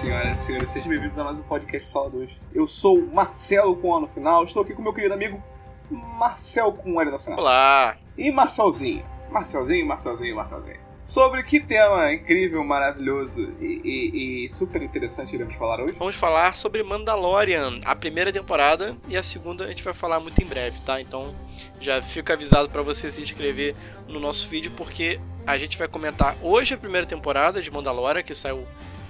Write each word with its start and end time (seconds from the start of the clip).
senhoras 0.00 0.40
e 0.40 0.44
senhores, 0.44 0.70
sejam 0.70 0.88
bem-vindos 0.90 1.18
a 1.18 1.24
mais 1.24 1.38
um 1.38 1.42
podcast 1.42 1.88
Sala 1.88 2.10
2. 2.10 2.30
Eu 2.54 2.66
sou 2.66 2.98
o 2.98 3.12
Marcelo 3.14 3.76
com 3.76 3.94
A 3.96 4.00
no 4.00 4.06
final, 4.06 4.44
estou 4.44 4.62
aqui 4.62 4.72
com 4.74 4.82
meu 4.82 4.92
querido 4.92 5.14
amigo 5.14 5.42
Marcel 5.90 6.72
com 6.72 7.00
L 7.00 7.10
no 7.10 7.18
final. 7.18 7.38
Olá! 7.38 7.96
E 8.16 8.30
Marcelzinho. 8.30 9.04
Marcelzinho, 9.30 9.86
Marcelzinho, 9.86 10.36
Marcelzinho. 10.36 10.88
Sobre 11.02 11.42
que 11.42 11.60
tema 11.60 12.12
incrível, 12.12 12.62
maravilhoso 12.64 13.40
e, 13.60 13.80
e- 13.84 14.44
e 14.46 14.50
super 14.50 14.82
interessante 14.82 15.34
iremos 15.34 15.54
falar 15.54 15.80
hoje? 15.80 15.96
Vamos 15.98 16.16
falar 16.16 16.54
sobre 16.56 16.82
Mandalorian, 16.82 17.80
a 17.84 17.94
primeira 17.94 18.32
temporada 18.32 18.96
e 19.08 19.16
a 19.16 19.22
segunda 19.22 19.64
a 19.64 19.68
gente 19.68 19.82
vai 19.82 19.94
falar 19.94 20.20
muito 20.20 20.40
em 20.42 20.46
breve, 20.46 20.80
tá? 20.82 21.00
Então 21.00 21.34
já 21.80 22.02
fica 22.02 22.34
avisado 22.34 22.68
pra 22.68 22.82
você 22.82 23.10
se 23.10 23.22
inscrever 23.22 23.74
no 24.06 24.20
nosso 24.20 24.48
vídeo 24.48 24.72
porque 24.76 25.18
a 25.46 25.56
gente 25.56 25.78
vai 25.78 25.88
comentar 25.88 26.36
hoje 26.42 26.74
a 26.74 26.76
primeira 26.76 27.06
temporada 27.06 27.62
de 27.62 27.70
Mandalorian 27.70 28.22
que 28.22 28.34
saiu 28.34 28.66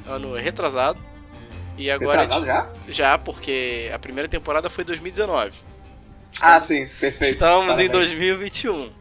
ano 0.09 0.35
retrasado. 0.35 0.99
E 1.77 1.91
agora 1.91 2.23
Retrasado 2.23 2.45
já? 2.47 2.69
já 2.89 3.19
porque 3.19 3.91
a 3.95 3.99
primeira 3.99 4.29
temporada 4.29 4.69
foi 4.69 4.83
2019. 4.85 5.53
Ah, 6.41 6.59
sim, 6.61 6.89
perfeito. 7.01 7.31
Estamos 7.33 7.67
em 7.79 7.87
Parabéns. 7.89 7.91
2021. 7.91 8.93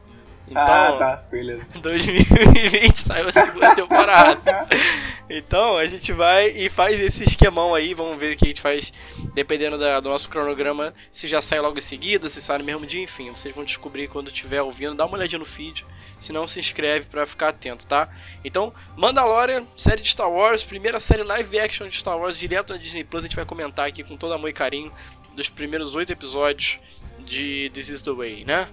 Então, 0.49 0.63
Ah, 0.63 0.95
tá, 0.97 1.23
beleza. 1.29 1.65
em 1.75 1.79
2020 1.81 2.95
saiu 2.97 3.29
a 3.29 3.31
segunda 3.33 3.75
temporada. 3.75 4.67
Então 5.29 5.75
a 5.75 5.85
gente 5.85 6.13
vai 6.13 6.47
e 6.51 6.69
faz 6.69 6.97
esse 7.01 7.23
esquemão 7.23 7.75
aí, 7.75 7.93
vamos 7.93 8.17
ver 8.17 8.33
o 8.33 8.37
que 8.37 8.45
a 8.45 8.47
gente 8.47 8.61
faz, 8.61 8.93
dependendo 9.33 9.77
da- 9.77 9.99
do 9.99 10.07
nosso 10.07 10.29
cronograma, 10.29 10.93
se 11.11 11.27
já 11.27 11.41
sai 11.41 11.59
logo 11.59 11.77
em 11.77 11.81
seguida, 11.81 12.29
se 12.29 12.41
sai 12.41 12.57
no 12.59 12.63
mesmo 12.63 12.85
dia, 12.85 13.03
enfim, 13.03 13.29
vocês 13.31 13.53
vão 13.53 13.65
descobrir 13.65 14.07
quando 14.07 14.29
estiver 14.29 14.61
ouvindo, 14.61 14.95
dá 14.95 15.05
uma 15.05 15.17
olhadinha 15.17 15.37
no 15.39 15.43
feed, 15.43 15.85
se 16.17 16.31
não 16.31 16.47
se 16.47 16.61
inscreve 16.61 17.07
pra 17.07 17.25
ficar 17.25 17.49
atento, 17.49 17.85
tá? 17.85 18.07
Então, 18.41 18.73
Mandalorian, 18.95 19.65
série 19.75 20.01
de 20.01 20.07
Star 20.07 20.31
Wars, 20.31 20.63
primeira 20.63 20.97
série 20.97 21.23
live 21.23 21.59
action 21.59 21.89
de 21.89 21.97
Star 21.97 22.17
Wars, 22.17 22.37
direto 22.37 22.71
na 22.71 22.79
Disney 22.79 23.03
Plus, 23.03 23.25
a 23.25 23.27
gente 23.27 23.35
vai 23.35 23.43
comentar 23.43 23.85
aqui 23.85 24.03
com 24.05 24.15
todo 24.15 24.33
amor 24.33 24.49
e 24.49 24.53
carinho 24.53 24.93
dos 25.35 25.49
primeiros 25.49 25.93
oito 25.93 26.09
episódios 26.13 26.79
de 27.19 27.69
This 27.73 27.89
Is 27.89 28.01
The 28.01 28.11
Way, 28.11 28.45
né? 28.45 28.69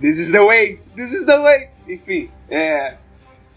This 0.00 0.18
is 0.18 0.30
the 0.30 0.40
way! 0.40 0.80
This 0.94 1.12
is 1.12 1.24
the 1.24 1.38
way! 1.38 1.70
Enfim, 1.88 2.30
é. 2.50 2.96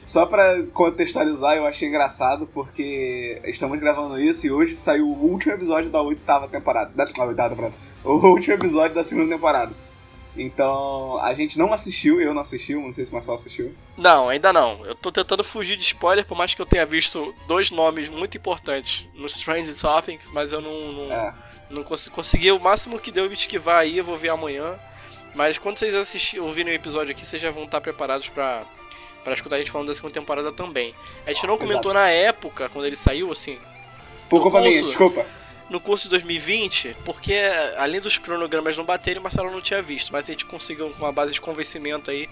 Só 0.05 0.25
pra 0.25 0.63
contextualizar, 0.73 1.57
eu 1.57 1.65
achei 1.65 1.87
engraçado 1.87 2.47
porque 2.47 3.39
estamos 3.45 3.79
gravando 3.79 4.19
isso 4.19 4.47
e 4.47 4.51
hoje 4.51 4.75
saiu 4.77 5.05
o 5.07 5.23
último 5.31 5.53
episódio 5.53 5.89
da 5.89 6.01
oitava 6.01 6.47
temporada. 6.47 6.91
Da 6.95 7.03
oitava 7.03 7.49
temporada. 7.49 7.73
O 8.03 8.13
último 8.13 8.53
episódio 8.55 8.95
da 8.95 9.03
segunda 9.03 9.35
temporada. 9.35 9.73
Então, 10.37 11.17
a 11.21 11.33
gente 11.33 11.59
não 11.59 11.73
assistiu, 11.73 12.21
eu 12.21 12.33
não 12.33 12.41
assisti, 12.41 12.73
não 12.73 12.93
sei 12.93 13.03
se 13.03 13.11
o 13.11 13.13
Marcelo 13.13 13.35
assistiu. 13.35 13.75
Não, 13.97 14.29
ainda 14.29 14.53
não. 14.53 14.85
Eu 14.85 14.95
tô 14.95 15.11
tentando 15.11 15.43
fugir 15.43 15.75
de 15.75 15.83
spoiler, 15.83 16.25
por 16.25 16.37
mais 16.37 16.55
que 16.55 16.61
eu 16.61 16.65
tenha 16.65 16.85
visto 16.85 17.35
dois 17.45 17.69
nomes 17.69 18.07
muito 18.07 18.37
importantes 18.37 19.05
nos 19.15 19.35
Strange 19.35 19.73
Topics, 19.79 20.29
mas 20.31 20.51
eu 20.53 20.61
não, 20.61 20.91
não, 20.93 21.11
É. 21.11 21.33
não 21.69 21.83
cons 21.83 22.07
consegui. 22.07 22.51
O 22.51 22.59
máximo 22.59 22.99
que 22.99 23.11
deu 23.11 23.27
me 23.27 23.33
esquivar 23.35 23.79
aí, 23.79 23.97
eu 23.97 24.05
vou 24.05 24.17
ver 24.17 24.29
amanhã. 24.29 24.75
Mas 25.39 25.57
quando 25.57 25.77
vocês 25.77 26.33
ouvirem 26.37 26.73
o 26.73 26.75
episódio 26.75 27.13
aqui, 27.13 27.25
vocês 27.25 27.41
já 27.41 27.49
vão 27.49 27.63
estar 27.63 27.79
preparados 27.79 28.27
pra, 28.27 28.65
pra 29.23 29.33
escutar 29.33 29.55
a 29.55 29.59
gente 29.59 29.71
falando 29.71 29.87
da 29.87 29.93
segunda 29.93 30.13
temporada 30.13 30.51
também. 30.51 30.93
A 31.25 31.31
gente 31.31 31.47
não 31.47 31.57
comentou 31.57 31.93
na 31.93 32.09
época, 32.09 32.67
quando 32.67 32.85
ele 32.85 32.97
saiu, 32.97 33.31
assim, 33.31 33.57
Por 34.27 34.41
culpa 34.41 34.59
minha, 34.59 34.73
curso. 34.73 34.87
desculpa. 34.87 35.25
no 35.69 35.79
curso 35.79 36.03
de 36.03 36.09
2020, 36.09 36.93
porque 37.05 37.39
além 37.77 38.01
dos 38.01 38.17
cronogramas 38.17 38.75
não 38.75 38.83
baterem, 38.83 39.21
o 39.21 39.23
Marcelo 39.23 39.49
não 39.49 39.61
tinha 39.61 39.81
visto, 39.81 40.11
mas 40.11 40.25
a 40.25 40.33
gente 40.33 40.43
conseguiu 40.43 40.89
com 40.89 41.05
uma 41.05 41.11
base 41.13 41.31
de 41.31 41.39
convencimento 41.39 42.11
aí 42.11 42.29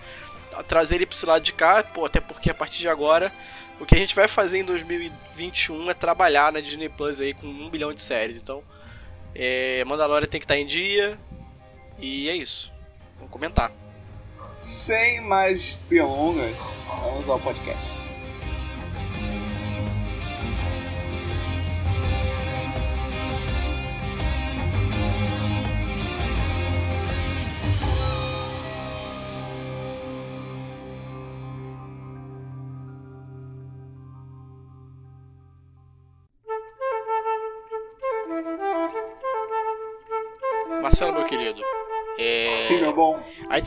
trazer 0.67 0.95
ele 0.95 1.05
para 1.05 1.16
esse 1.16 1.25
lado 1.25 1.41
de 1.41 1.53
cá, 1.53 1.81
pô, 1.83 2.03
até 2.03 2.19
porque 2.19 2.50
a 2.50 2.53
partir 2.53 2.80
de 2.80 2.89
agora 2.89 3.31
o 3.80 3.85
que 3.85 3.95
a 3.95 3.97
gente 3.97 4.13
vai 4.13 4.28
fazer 4.28 4.58
em 4.58 4.66
2021 4.66 5.89
é 5.89 5.94
trabalhar 5.94 6.52
na 6.52 6.59
Disney 6.59 6.89
Plus 6.89 7.22
aí 7.22 7.33
com 7.33 7.47
um 7.47 7.69
bilhão 7.69 7.94
de 7.94 8.02
séries, 8.02 8.35
então 8.35 8.61
é, 9.33 9.81
Mandalorian 9.85 10.28
tem 10.28 10.41
que 10.41 10.45
estar 10.45 10.58
em 10.58 10.66
dia 10.66 11.17
e 11.97 12.28
é 12.28 12.35
isso. 12.35 12.75
Vamos 13.17 13.31
comentar. 13.31 13.72
Sem 14.57 15.22
mais 15.22 15.78
delongas, 15.89 16.55
vamos 16.88 17.29
ao 17.29 17.39
podcast. 17.39 18.06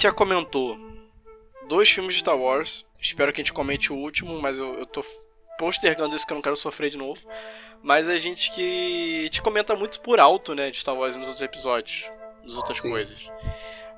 Gente 0.00 0.04
já 0.04 0.12
comentou 0.12 0.78
dois 1.68 1.90
filmes 1.90 2.14
de 2.14 2.20
Star 2.20 2.38
Wars. 2.38 2.86
Espero 2.98 3.32
que 3.34 3.40
a 3.42 3.44
gente 3.44 3.52
comente 3.52 3.92
o 3.92 3.96
último, 3.96 4.40
mas 4.40 4.56
eu, 4.56 4.74
eu 4.78 4.86
tô 4.86 5.04
postergando 5.58 6.16
isso 6.16 6.26
que 6.26 6.32
eu 6.32 6.36
não 6.36 6.42
quero 6.42 6.56
sofrer 6.56 6.88
de 6.88 6.96
novo. 6.96 7.20
Mas 7.82 8.08
a 8.08 8.16
gente 8.16 8.50
que 8.52 9.28
te 9.30 9.42
comenta 9.42 9.76
muito 9.76 10.00
por 10.00 10.18
alto, 10.18 10.54
né, 10.54 10.70
de 10.70 10.78
Star 10.78 10.96
Wars 10.96 11.16
nos 11.16 11.26
outros 11.26 11.42
episódios, 11.42 12.10
nas 12.42 12.56
outras 12.56 12.80
Sim. 12.80 12.90
coisas. 12.90 13.30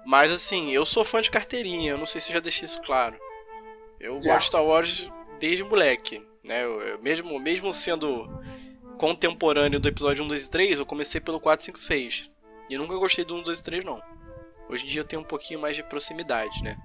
Mas 0.04 0.32
assim, 0.32 0.72
eu 0.72 0.84
sou 0.84 1.04
fã 1.04 1.20
de 1.20 1.30
carteirinha, 1.30 1.92
eu 1.92 1.98
não 1.98 2.06
sei 2.06 2.20
se 2.20 2.30
eu 2.30 2.34
já 2.34 2.40
deixei 2.40 2.64
isso 2.64 2.82
claro. 2.82 3.16
Eu 4.00 4.20
Já. 4.20 4.32
gosto 4.32 4.40
de 4.40 4.46
Star 4.48 4.64
Wars 4.64 5.08
desde 5.38 5.62
moleque, 5.62 6.20
né? 6.42 6.64
Eu, 6.64 6.80
eu 6.80 6.98
mesmo, 7.00 7.38
mesmo 7.38 7.72
sendo 7.72 8.28
contemporâneo 8.98 9.78
do 9.78 9.88
episódio 9.88 10.24
1, 10.24 10.28
2 10.28 10.46
e 10.46 10.50
3, 10.50 10.78
eu 10.80 10.86
comecei 10.86 11.20
pelo 11.20 11.38
4, 11.38 11.64
5, 11.64 11.78
6. 11.78 12.30
E 12.68 12.76
nunca 12.76 12.96
gostei 12.96 13.24
do 13.24 13.36
1, 13.36 13.42
2 13.42 13.58
e 13.60 13.64
3, 13.64 13.84
não. 13.84 14.02
Hoje 14.72 14.84
em 14.84 14.88
dia 14.88 15.00
eu 15.02 15.06
tenho 15.06 15.20
um 15.20 15.24
pouquinho 15.24 15.60
mais 15.60 15.76
de 15.76 15.82
proximidade, 15.82 16.62
né? 16.62 16.78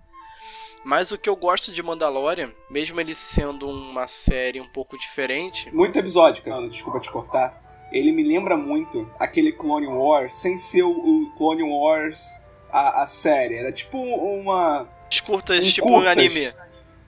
Mas 0.84 1.12
o 1.12 1.18
que 1.18 1.30
eu 1.30 1.36
gosto 1.36 1.72
de 1.72 1.82
Mandalorian, 1.82 2.52
mesmo 2.70 3.00
ele 3.00 3.16
sendo 3.16 3.68
uma 3.68 4.08
série 4.08 4.62
um 4.62 4.68
pouco 4.68 4.98
diferente, 4.98 5.74
Muito 5.74 5.98
episódio, 5.98 6.44
cara. 6.44 6.68
Desculpa 6.70 7.00
te 7.00 7.10
cortar. 7.10 7.88
Ele 7.92 8.12
me 8.12 8.24
lembra 8.24 8.58
muito 8.58 9.10
aquele 9.18 9.52
Clone 9.52 9.88
Wars, 9.88 10.36
sem 10.36 10.58
ser 10.58 10.84
o, 10.84 11.32
Clone 11.38 11.64
Wars, 11.64 12.38
a, 12.70 13.04
a 13.04 13.08
série. 13.08 13.56
Era 13.56 13.72
tipo 13.72 13.98
uma. 13.98 14.88
as 15.10 15.20
curtas, 15.22 15.66
Um 15.66 15.70
tipo 15.70 15.88
um 15.88 15.94
curtas. 15.94 16.12
anime. 16.12 16.54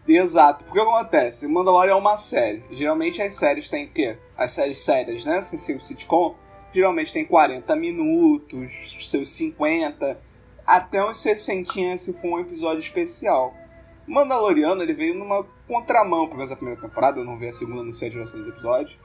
Exato, 0.07 0.63
porque 0.65 0.79
o 0.79 0.83
que 0.83 0.89
acontece? 0.89 1.47
Mandalorian 1.47 1.91
é 1.91 1.95
uma 1.95 2.17
série. 2.17 2.63
Geralmente 2.71 3.21
as 3.21 3.33
séries 3.33 3.69
têm 3.69 3.85
o 3.85 3.91
quê? 3.91 4.17
As 4.35 4.51
séries 4.51 4.79
sérias, 4.79 5.23
né? 5.25 5.41
Sem 5.41 5.59
ser 5.59 5.75
o 5.75 5.81
sitcom, 5.81 6.35
geralmente 6.73 7.13
tem 7.13 7.25
40 7.25 7.75
minutos, 7.75 8.95
seus 8.99 9.29
50, 9.29 10.19
até 10.69 11.03
uns 11.03 11.17
60 11.17 11.97
se 11.97 12.13
for 12.13 12.27
um 12.27 12.39
episódio 12.39 12.79
especial. 12.79 13.55
Mandaloriano, 14.05 14.83
ele 14.83 14.93
veio 14.93 15.15
numa 15.15 15.43
contramão, 15.67 16.25
pelo 16.27 16.37
menos 16.37 16.51
a 16.51 16.55
primeira 16.55 16.79
temporada, 16.79 17.19
eu 17.19 17.25
não 17.25 17.37
vi 17.37 17.47
a 17.47 17.51
segunda, 17.51 17.83
não 17.83 17.91
sei 17.91 18.09
a 18.09 18.11
duração 18.11 18.39
dos 18.39 18.47
episódios, 18.47 18.95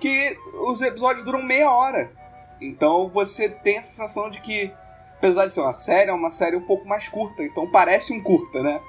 que 0.00 0.36
os 0.66 0.80
episódios 0.80 1.22
duram 1.22 1.42
meia 1.42 1.70
hora. 1.70 2.10
Então 2.62 3.08
você 3.08 3.50
tem 3.50 3.78
a 3.78 3.82
sensação 3.82 4.30
de 4.30 4.40
que, 4.40 4.72
apesar 5.18 5.44
de 5.44 5.52
ser 5.52 5.60
uma 5.60 5.74
série, 5.74 6.10
é 6.10 6.14
uma 6.14 6.30
série 6.30 6.56
um 6.56 6.62
pouco 6.62 6.88
mais 6.88 7.08
curta, 7.08 7.42
então 7.42 7.70
parece 7.70 8.12
um 8.14 8.22
curta, 8.22 8.62
né? 8.62 8.80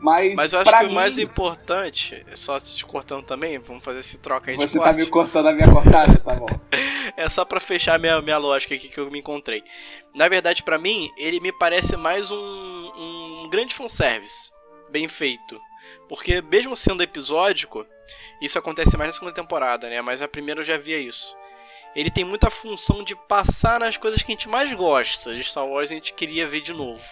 Mas, 0.00 0.34
Mas 0.34 0.52
eu 0.52 0.60
acho 0.60 0.70
que 0.70 0.84
mim, 0.84 0.90
o 0.90 0.94
mais 0.94 1.18
importante, 1.18 2.24
só 2.34 2.58
te 2.60 2.84
cortando 2.84 3.24
também, 3.24 3.58
vamos 3.58 3.82
fazer 3.82 3.98
esse 3.98 4.16
troca 4.18 4.50
aí 4.50 4.56
de 4.56 4.66
Você 4.66 4.78
tá 4.78 4.92
me 4.92 5.06
cortando 5.06 5.48
a 5.48 5.52
minha 5.52 5.70
cortada? 5.70 6.16
Tá 6.18 6.34
bom. 6.34 6.46
É 7.16 7.28
só 7.28 7.44
pra 7.44 7.58
fechar 7.58 7.98
minha, 7.98 8.20
minha 8.22 8.38
lógica 8.38 8.76
aqui 8.76 8.88
que 8.88 9.00
eu 9.00 9.10
me 9.10 9.18
encontrei. 9.18 9.64
Na 10.14 10.28
verdade, 10.28 10.62
pra 10.62 10.78
mim, 10.78 11.10
ele 11.16 11.40
me 11.40 11.50
parece 11.50 11.96
mais 11.96 12.30
um, 12.30 12.36
um 12.36 13.48
grande 13.50 13.74
fanservice. 13.74 14.52
Bem 14.88 15.08
feito. 15.08 15.60
Porque 16.08 16.40
mesmo 16.42 16.76
sendo 16.76 17.02
episódico, 17.02 17.84
isso 18.40 18.56
acontece 18.56 18.96
mais 18.96 19.08
na 19.08 19.14
segunda 19.14 19.32
temporada, 19.32 19.88
né? 19.88 20.00
Mas 20.00 20.22
a 20.22 20.28
primeira 20.28 20.60
eu 20.60 20.64
já 20.64 20.76
via 20.76 20.98
isso. 20.98 21.36
Ele 21.96 22.10
tem 22.10 22.24
muita 22.24 22.50
função 22.50 23.02
de 23.02 23.16
passar 23.16 23.80
nas 23.80 23.96
coisas 23.96 24.22
que 24.22 24.30
a 24.30 24.34
gente 24.34 24.48
mais 24.48 24.72
gosta 24.72 25.34
de 25.34 25.42
Star 25.42 25.66
Wars 25.66 25.90
e 25.90 25.94
a 25.94 25.96
gente 25.96 26.12
queria 26.12 26.46
ver 26.46 26.60
de 26.60 26.72
novo. 26.72 27.02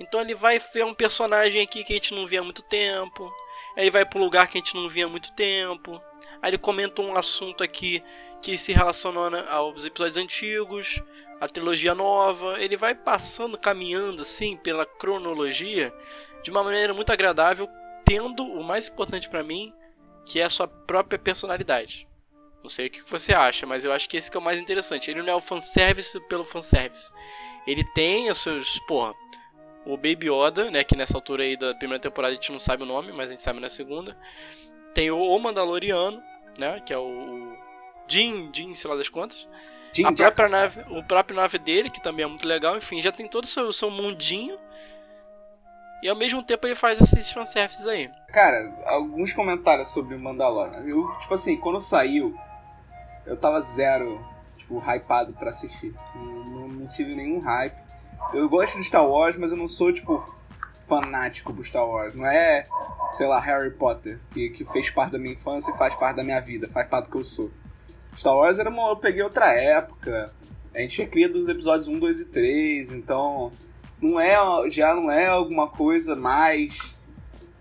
Então 0.00 0.20
ele 0.22 0.34
vai 0.34 0.58
ver 0.58 0.84
um 0.84 0.94
personagem 0.94 1.60
aqui 1.60 1.84
que 1.84 1.92
a 1.92 1.96
gente 1.96 2.14
não 2.14 2.26
via 2.26 2.40
há 2.40 2.44
muito 2.44 2.62
tempo. 2.62 3.30
Aí 3.76 3.84
ele 3.84 3.90
vai 3.90 4.04
pro 4.04 4.18
lugar 4.18 4.48
que 4.48 4.56
a 4.56 4.60
gente 4.60 4.74
não 4.74 4.88
via 4.88 5.04
há 5.04 5.08
muito 5.08 5.30
tempo. 5.32 6.00
Aí 6.40 6.50
ele 6.50 6.58
comenta 6.58 7.02
um 7.02 7.14
assunto 7.14 7.62
aqui 7.62 8.02
que 8.40 8.56
se 8.56 8.72
relaciona 8.72 9.46
aos 9.50 9.84
episódios 9.84 10.16
antigos, 10.16 11.02
a 11.38 11.46
trilogia 11.46 11.94
nova. 11.94 12.58
Ele 12.58 12.78
vai 12.78 12.94
passando, 12.94 13.58
caminhando 13.58 14.22
assim 14.22 14.56
pela 14.56 14.86
cronologia 14.86 15.92
de 16.42 16.50
uma 16.50 16.64
maneira 16.64 16.94
muito 16.94 17.12
agradável, 17.12 17.68
tendo 18.04 18.42
o 18.42 18.64
mais 18.64 18.88
importante 18.88 19.28
pra 19.28 19.42
mim, 19.42 19.74
que 20.24 20.40
é 20.40 20.44
a 20.44 20.50
sua 20.50 20.66
própria 20.66 21.18
personalidade. 21.18 22.08
Não 22.62 22.70
sei 22.70 22.86
o 22.86 22.90
que 22.90 23.02
você 23.02 23.34
acha, 23.34 23.66
mas 23.66 23.84
eu 23.84 23.92
acho 23.92 24.08
que 24.08 24.16
esse 24.16 24.30
que 24.30 24.36
é 24.36 24.40
o 24.40 24.42
mais 24.42 24.60
interessante. 24.60 25.10
Ele 25.10 25.22
não 25.22 25.32
é 25.32 25.34
o 25.34 25.40
fanservice 25.40 26.18
pelo 26.28 26.44
fanservice. 26.44 27.10
Ele 27.66 27.84
tem 27.94 28.30
os 28.30 28.38
seus. 28.38 28.78
Porra, 28.86 29.14
o 29.86 29.96
Baby 29.96 30.28
Yoda, 30.30 30.70
né? 30.70 30.84
Que 30.84 30.96
nessa 30.96 31.16
altura 31.16 31.42
aí 31.42 31.56
da 31.56 31.74
primeira 31.74 32.00
temporada 32.00 32.32
a 32.32 32.34
gente 32.34 32.52
não 32.52 32.58
sabe 32.58 32.82
o 32.82 32.86
nome, 32.86 33.12
mas 33.12 33.28
a 33.28 33.32
gente 33.32 33.42
sabe 33.42 33.60
na 33.60 33.68
segunda. 33.68 34.16
Tem 34.94 35.10
o 35.10 35.38
Mandaloriano, 35.38 36.22
né? 36.58 36.80
Que 36.80 36.92
é 36.92 36.98
o, 36.98 37.56
Jim, 38.10 38.50
Jim, 38.52 38.74
sei 38.74 38.90
lá 38.90 38.96
das. 38.96 39.08
Jim 39.92 40.04
a 40.04 40.12
própria 40.12 40.48
Jefferson. 40.48 40.80
nave, 40.80 40.98
o 40.98 41.04
próprio 41.04 41.36
nave 41.36 41.58
dele, 41.58 41.90
que 41.90 42.02
também 42.02 42.24
é 42.24 42.28
muito 42.28 42.46
legal, 42.46 42.76
enfim, 42.76 43.00
já 43.00 43.12
tem 43.12 43.28
todo 43.28 43.44
o 43.44 43.46
seu, 43.46 43.72
seu 43.72 43.90
mundinho. 43.90 44.58
E 46.02 46.08
ao 46.08 46.16
mesmo 46.16 46.42
tempo 46.42 46.66
ele 46.66 46.74
faz 46.74 47.00
esses 47.00 47.30
fanservices 47.30 47.86
aí. 47.86 48.10
Cara, 48.32 48.74
alguns 48.86 49.32
comentários 49.32 49.90
sobre 49.90 50.14
o 50.14 50.18
Mandalorian. 50.18 50.80
Eu, 50.80 51.06
tipo 51.20 51.34
assim, 51.34 51.56
quando 51.56 51.80
saiu, 51.80 52.34
eu 53.26 53.36
tava 53.36 53.60
zero, 53.60 54.24
tipo, 54.56 54.78
hypado 54.78 55.32
pra 55.34 55.50
assistir. 55.50 55.94
Não, 56.14 56.44
não, 56.44 56.68
não 56.68 56.86
tive 56.88 57.14
nenhum 57.14 57.38
hype. 57.38 57.89
Eu 58.32 58.48
gosto 58.48 58.78
de 58.78 58.84
Star 58.84 59.06
Wars, 59.06 59.36
mas 59.36 59.50
eu 59.50 59.56
não 59.56 59.66
sou, 59.66 59.92
tipo, 59.92 60.18
fanático 60.88 61.52
do 61.52 61.62
Star 61.62 61.86
Wars. 61.86 62.14
Não 62.14 62.26
é, 62.26 62.64
sei 63.12 63.26
lá, 63.26 63.38
Harry 63.40 63.70
Potter, 63.70 64.18
que, 64.30 64.50
que 64.50 64.64
fez 64.64 64.90
parte 64.90 65.12
da 65.12 65.18
minha 65.18 65.34
infância 65.34 65.72
e 65.72 65.78
faz 65.78 65.94
parte 65.94 66.16
da 66.16 66.24
minha 66.24 66.40
vida, 66.40 66.68
faz 66.68 66.88
parte 66.88 67.06
do 67.06 67.12
que 67.12 67.18
eu 67.18 67.24
sou. 67.24 67.50
Star 68.16 68.34
Wars 68.34 68.58
era 68.58 68.68
uma. 68.68 68.88
Eu 68.88 68.96
peguei 68.96 69.22
outra 69.22 69.52
época. 69.52 70.32
A 70.74 70.80
gente 70.80 71.06
cria 71.06 71.28
dos 71.28 71.48
episódios 71.48 71.88
1, 71.88 71.98
2 71.98 72.20
e 72.20 72.24
3, 72.26 72.90
então. 72.90 73.50
Não 74.00 74.18
é. 74.18 74.34
Já 74.70 74.94
não 74.94 75.10
é 75.10 75.26
alguma 75.26 75.68
coisa 75.68 76.16
mais. 76.16 76.99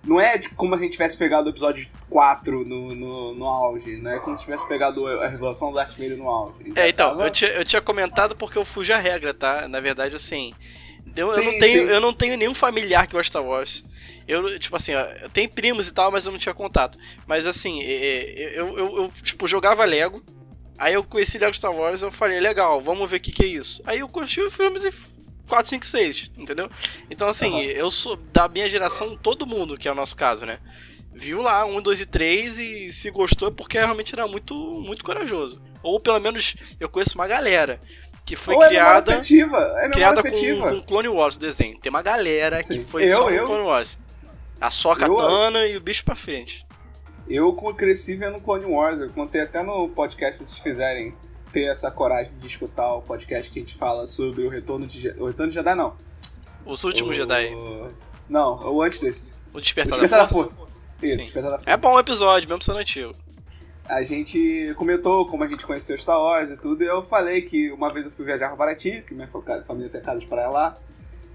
Não 0.09 0.19
é 0.19 0.39
como 0.55 0.73
a 0.73 0.77
gente 0.79 0.93
tivesse 0.93 1.15
pegado 1.15 1.45
o 1.47 1.51
episódio 1.51 1.87
4 2.09 2.65
no, 2.65 2.95
no, 2.95 3.35
no 3.35 3.45
auge, 3.45 3.95
não 3.97 4.09
é 4.11 4.19
como 4.19 4.35
se 4.35 4.43
tivesse 4.43 4.67
pegado 4.67 5.05
a 5.05 5.27
revelação 5.27 5.69
do 5.69 5.75
Vader 5.75 6.17
no 6.17 6.27
auge. 6.27 6.55
É, 6.75 6.89
então, 6.89 7.11
Tava- 7.11 7.25
eu 7.27 7.29
tinha, 7.29 7.51
eu 7.51 7.63
tinha 7.63 7.81
comentado 7.81 8.35
porque 8.35 8.57
eu 8.57 8.65
fugi 8.65 8.91
a 8.91 8.97
regra, 8.97 9.35
tá? 9.35 9.67
Na 9.67 9.79
verdade, 9.79 10.15
assim. 10.15 10.51
Eu, 11.15 11.27
eu 11.27 11.33
Sim, 11.33 11.45
não 11.45 11.59
tenho, 11.59 11.83
sim. 11.83 11.93
eu 11.93 11.99
não 12.01 12.13
tenho 12.13 12.37
nenhum 12.37 12.53
familiar 12.55 13.05
que 13.05 13.13
gosta 13.13 13.23
de 13.23 13.27
Star 13.29 13.43
Wars. 13.43 13.83
Eu, 14.27 14.59
tipo 14.59 14.75
assim, 14.75 14.93
ó, 14.95 15.01
eu 15.21 15.29
tenho 15.29 15.49
primos 15.49 15.87
e 15.87 15.93
tal, 15.93 16.11
mas 16.11 16.25
eu 16.25 16.31
não 16.31 16.39
tinha 16.39 16.53
contato. 16.55 16.97
Mas 17.27 17.45
assim, 17.45 17.81
é, 17.83 17.91
é, 17.93 18.59
eu, 18.59 18.77
eu, 18.77 18.97
eu, 18.97 19.11
tipo, 19.23 19.45
jogava 19.47 19.85
Lego. 19.85 20.23
Aí 20.77 20.93
eu 20.93 21.03
conheci 21.03 21.37
Lego 21.37 21.53
Star 21.53 21.73
Wars 21.73 22.01
eu 22.01 22.11
falei, 22.11 22.39
legal, 22.39 22.79
vamos 22.81 23.09
ver 23.09 23.17
o 23.17 23.19
que, 23.19 23.31
que 23.31 23.43
é 23.43 23.47
isso. 23.47 23.81
Aí 23.85 23.99
eu 23.99 24.07
curti 24.07 24.41
os 24.41 24.53
filmes 24.53 24.85
e 24.85 24.91
4, 25.49 25.67
5, 25.69 25.85
6, 25.85 26.31
entendeu? 26.37 26.69
Então, 27.09 27.27
assim, 27.27 27.49
Aham. 27.49 27.61
eu 27.71 27.91
sou 27.91 28.15
da 28.15 28.47
minha 28.47 28.69
geração, 28.69 29.17
todo 29.17 29.45
mundo, 29.47 29.77
que 29.77 29.87
é 29.87 29.91
o 29.91 29.95
nosso 29.95 30.15
caso, 30.15 30.45
né? 30.45 30.59
Viu 31.13 31.41
lá, 31.41 31.65
1, 31.65 31.81
2 31.81 31.99
e 32.01 32.05
3 32.05 32.57
e 32.59 32.91
se 32.91 33.11
gostou 33.11 33.49
é 33.49 33.51
porque 33.51 33.77
realmente 33.77 34.13
era 34.13 34.25
muito, 34.27 34.53
muito 34.55 35.03
corajoso. 35.03 35.61
Ou 35.83 35.99
pelo 35.99 36.19
menos 36.19 36.55
eu 36.79 36.87
conheço 36.87 37.15
uma 37.15 37.27
galera 37.27 37.79
que 38.25 38.35
foi 38.35 38.55
Ou 38.55 38.63
é 38.63 38.67
criada, 38.69 39.13
afetiva, 39.13 39.57
é 39.79 39.89
criada 39.89 40.21
com, 40.21 40.27
afetiva. 40.29 40.69
com 40.69 40.81
Clone 40.83 41.07
Wars, 41.09 41.35
o 41.35 41.39
desenho. 41.39 41.77
Tem 41.79 41.89
uma 41.89 42.01
galera 42.03 42.61
Sim. 42.63 42.73
que 42.83 42.85
foi 42.85 43.05
Eu- 43.05 43.17
só 43.17 43.23
com 43.23 43.31
eu- 43.31 43.45
Clone 43.47 43.63
Wars. 43.63 43.99
A 44.61 44.69
só 44.69 44.91
Eu- 44.93 44.97
katana 44.97 45.65
e 45.65 45.75
o 45.75 45.81
bicho 45.81 46.05
pra 46.05 46.15
frente. 46.15 46.65
Eu 47.27 47.53
cresci 47.75 48.15
vendo 48.15 48.39
Clone 48.41 48.65
Wars, 48.65 48.99
eu 49.01 49.09
contei 49.09 49.41
até 49.41 49.61
no 49.61 49.89
podcast 49.89 50.37
se 50.37 50.45
vocês 50.45 50.59
fizerem 50.59 51.13
ter 51.51 51.65
essa 51.65 51.89
coragem 51.91 52.31
de 52.39 52.47
escutar 52.47 52.93
o 52.95 53.01
podcast 53.01 53.49
que 53.51 53.59
a 53.59 53.61
gente 53.61 53.75
fala 53.77 54.05
sobre 54.07 54.43
o 54.43 54.49
retorno 54.49 54.85
de 54.87 55.01
Je- 55.01 55.15
o 55.17 55.25
retorno 55.27 55.49
de 55.51 55.55
Jedi 55.55 55.75
não. 55.75 55.93
Os 56.65 56.83
últimos 56.83 57.11
o... 57.11 57.13
Jedi. 57.13 57.49
Não, 58.29 58.73
o 58.73 58.81
antes 58.81 58.99
desse. 58.99 59.31
O 59.53 59.57
O 59.57 59.61
Despertar, 59.61 59.93
Despertar 59.99 60.19
da 60.19 60.23
da 60.25 60.29
Força. 60.31 60.57
Força. 60.57 60.79
Isso. 61.01 61.17
Despertar 61.17 61.51
da 61.51 61.57
Força. 61.57 61.69
É 61.71 61.77
bom 61.77 61.93
o 61.93 61.99
episódio, 61.99 62.47
mesmo 62.49 62.61
sendo 62.61 62.77
antigo. 62.77 63.11
A 63.85 64.03
gente 64.03 64.71
comentou 64.77 65.27
como 65.27 65.43
a 65.43 65.47
gente 65.47 65.65
conheceu 65.65 65.97
Star 65.97 66.19
Wars 66.19 66.51
e 66.51 66.57
tudo, 66.57 66.83
e 66.83 66.87
eu 66.87 67.01
falei 67.01 67.41
que 67.41 67.71
uma 67.71 67.91
vez 67.91 68.05
eu 68.05 68.11
fui 68.11 68.23
viajar 68.23 68.49
pra 68.49 68.57
Paraty, 68.57 69.03
que 69.07 69.15
minha 69.15 69.27
fa- 69.27 69.63
família 69.63 69.89
tem 69.89 69.99
casa 69.99 70.19
de 70.19 70.27
praia 70.27 70.47
lá, 70.49 70.75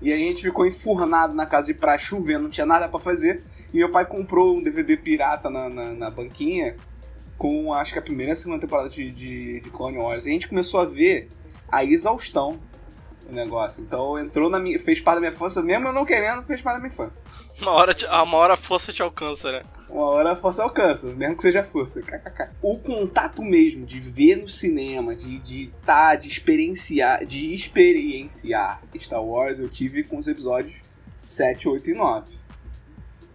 e 0.00 0.12
a 0.12 0.16
gente 0.16 0.42
ficou 0.42 0.64
enfurnado 0.64 1.34
na 1.34 1.46
casa 1.46 1.66
de 1.66 1.74
praia, 1.74 1.98
chovendo, 1.98 2.44
não 2.44 2.50
tinha 2.50 2.64
nada 2.66 2.88
pra 2.88 3.00
fazer, 3.00 3.42
e 3.72 3.78
meu 3.78 3.90
pai 3.90 4.06
comprou 4.06 4.56
um 4.56 4.62
DVD 4.62 4.96
pirata 4.96 5.50
na, 5.50 5.68
na, 5.68 5.90
na 5.94 6.10
banquinha, 6.12 6.76
com 7.38 7.72
acho 7.72 7.92
que 7.92 7.98
a 7.98 8.02
primeira 8.02 8.32
e 8.32 8.34
a 8.34 8.36
segunda 8.36 8.60
temporada 8.60 8.88
de, 8.88 9.10
de, 9.10 9.60
de 9.60 9.70
Clone 9.70 9.98
Wars, 9.98 10.26
e 10.26 10.30
a 10.30 10.32
gente 10.32 10.48
começou 10.48 10.80
a 10.80 10.84
ver 10.84 11.28
a 11.70 11.84
exaustão 11.84 12.58
o 13.28 13.32
negócio. 13.32 13.82
Então 13.82 14.18
entrou 14.18 14.50
na 14.50 14.58
minha. 14.60 14.78
fez 14.78 15.00
parte 15.00 15.16
da 15.16 15.20
minha 15.22 15.32
infância, 15.32 15.62
mesmo 15.62 15.88
eu 15.88 15.92
não 15.94 16.04
querendo, 16.04 16.42
fez 16.42 16.60
parte 16.60 16.76
da 16.76 16.80
minha 16.82 16.92
infância. 16.92 17.24
Uma 17.60 17.70
hora, 17.72 17.94
te- 17.94 18.04
uma 18.06 18.36
hora 18.36 18.52
a 18.54 18.56
força 18.56 18.92
te 18.92 19.02
alcança, 19.02 19.50
né? 19.50 19.62
Uma 19.88 20.04
hora 20.10 20.32
a 20.32 20.36
força 20.36 20.62
alcança, 20.62 21.06
mesmo 21.14 21.36
que 21.36 21.42
seja 21.42 21.64
força. 21.64 22.02
kkk. 22.02 22.50
O 22.60 22.78
contato 22.78 23.42
mesmo 23.42 23.86
de 23.86 23.98
ver 23.98 24.36
no 24.36 24.48
cinema, 24.48 25.14
de 25.16 25.38
de 25.38 25.72
tá, 25.86 26.14
de 26.16 26.28
experienciar, 26.28 27.24
de 27.24 27.54
experienciar 27.54 28.82
Star 28.98 29.24
Wars, 29.24 29.58
eu 29.58 29.68
tive 29.70 30.04
com 30.04 30.18
os 30.18 30.28
episódios 30.28 30.76
7, 31.22 31.66
8 31.68 31.90
e 31.90 31.94
9. 31.94 32.34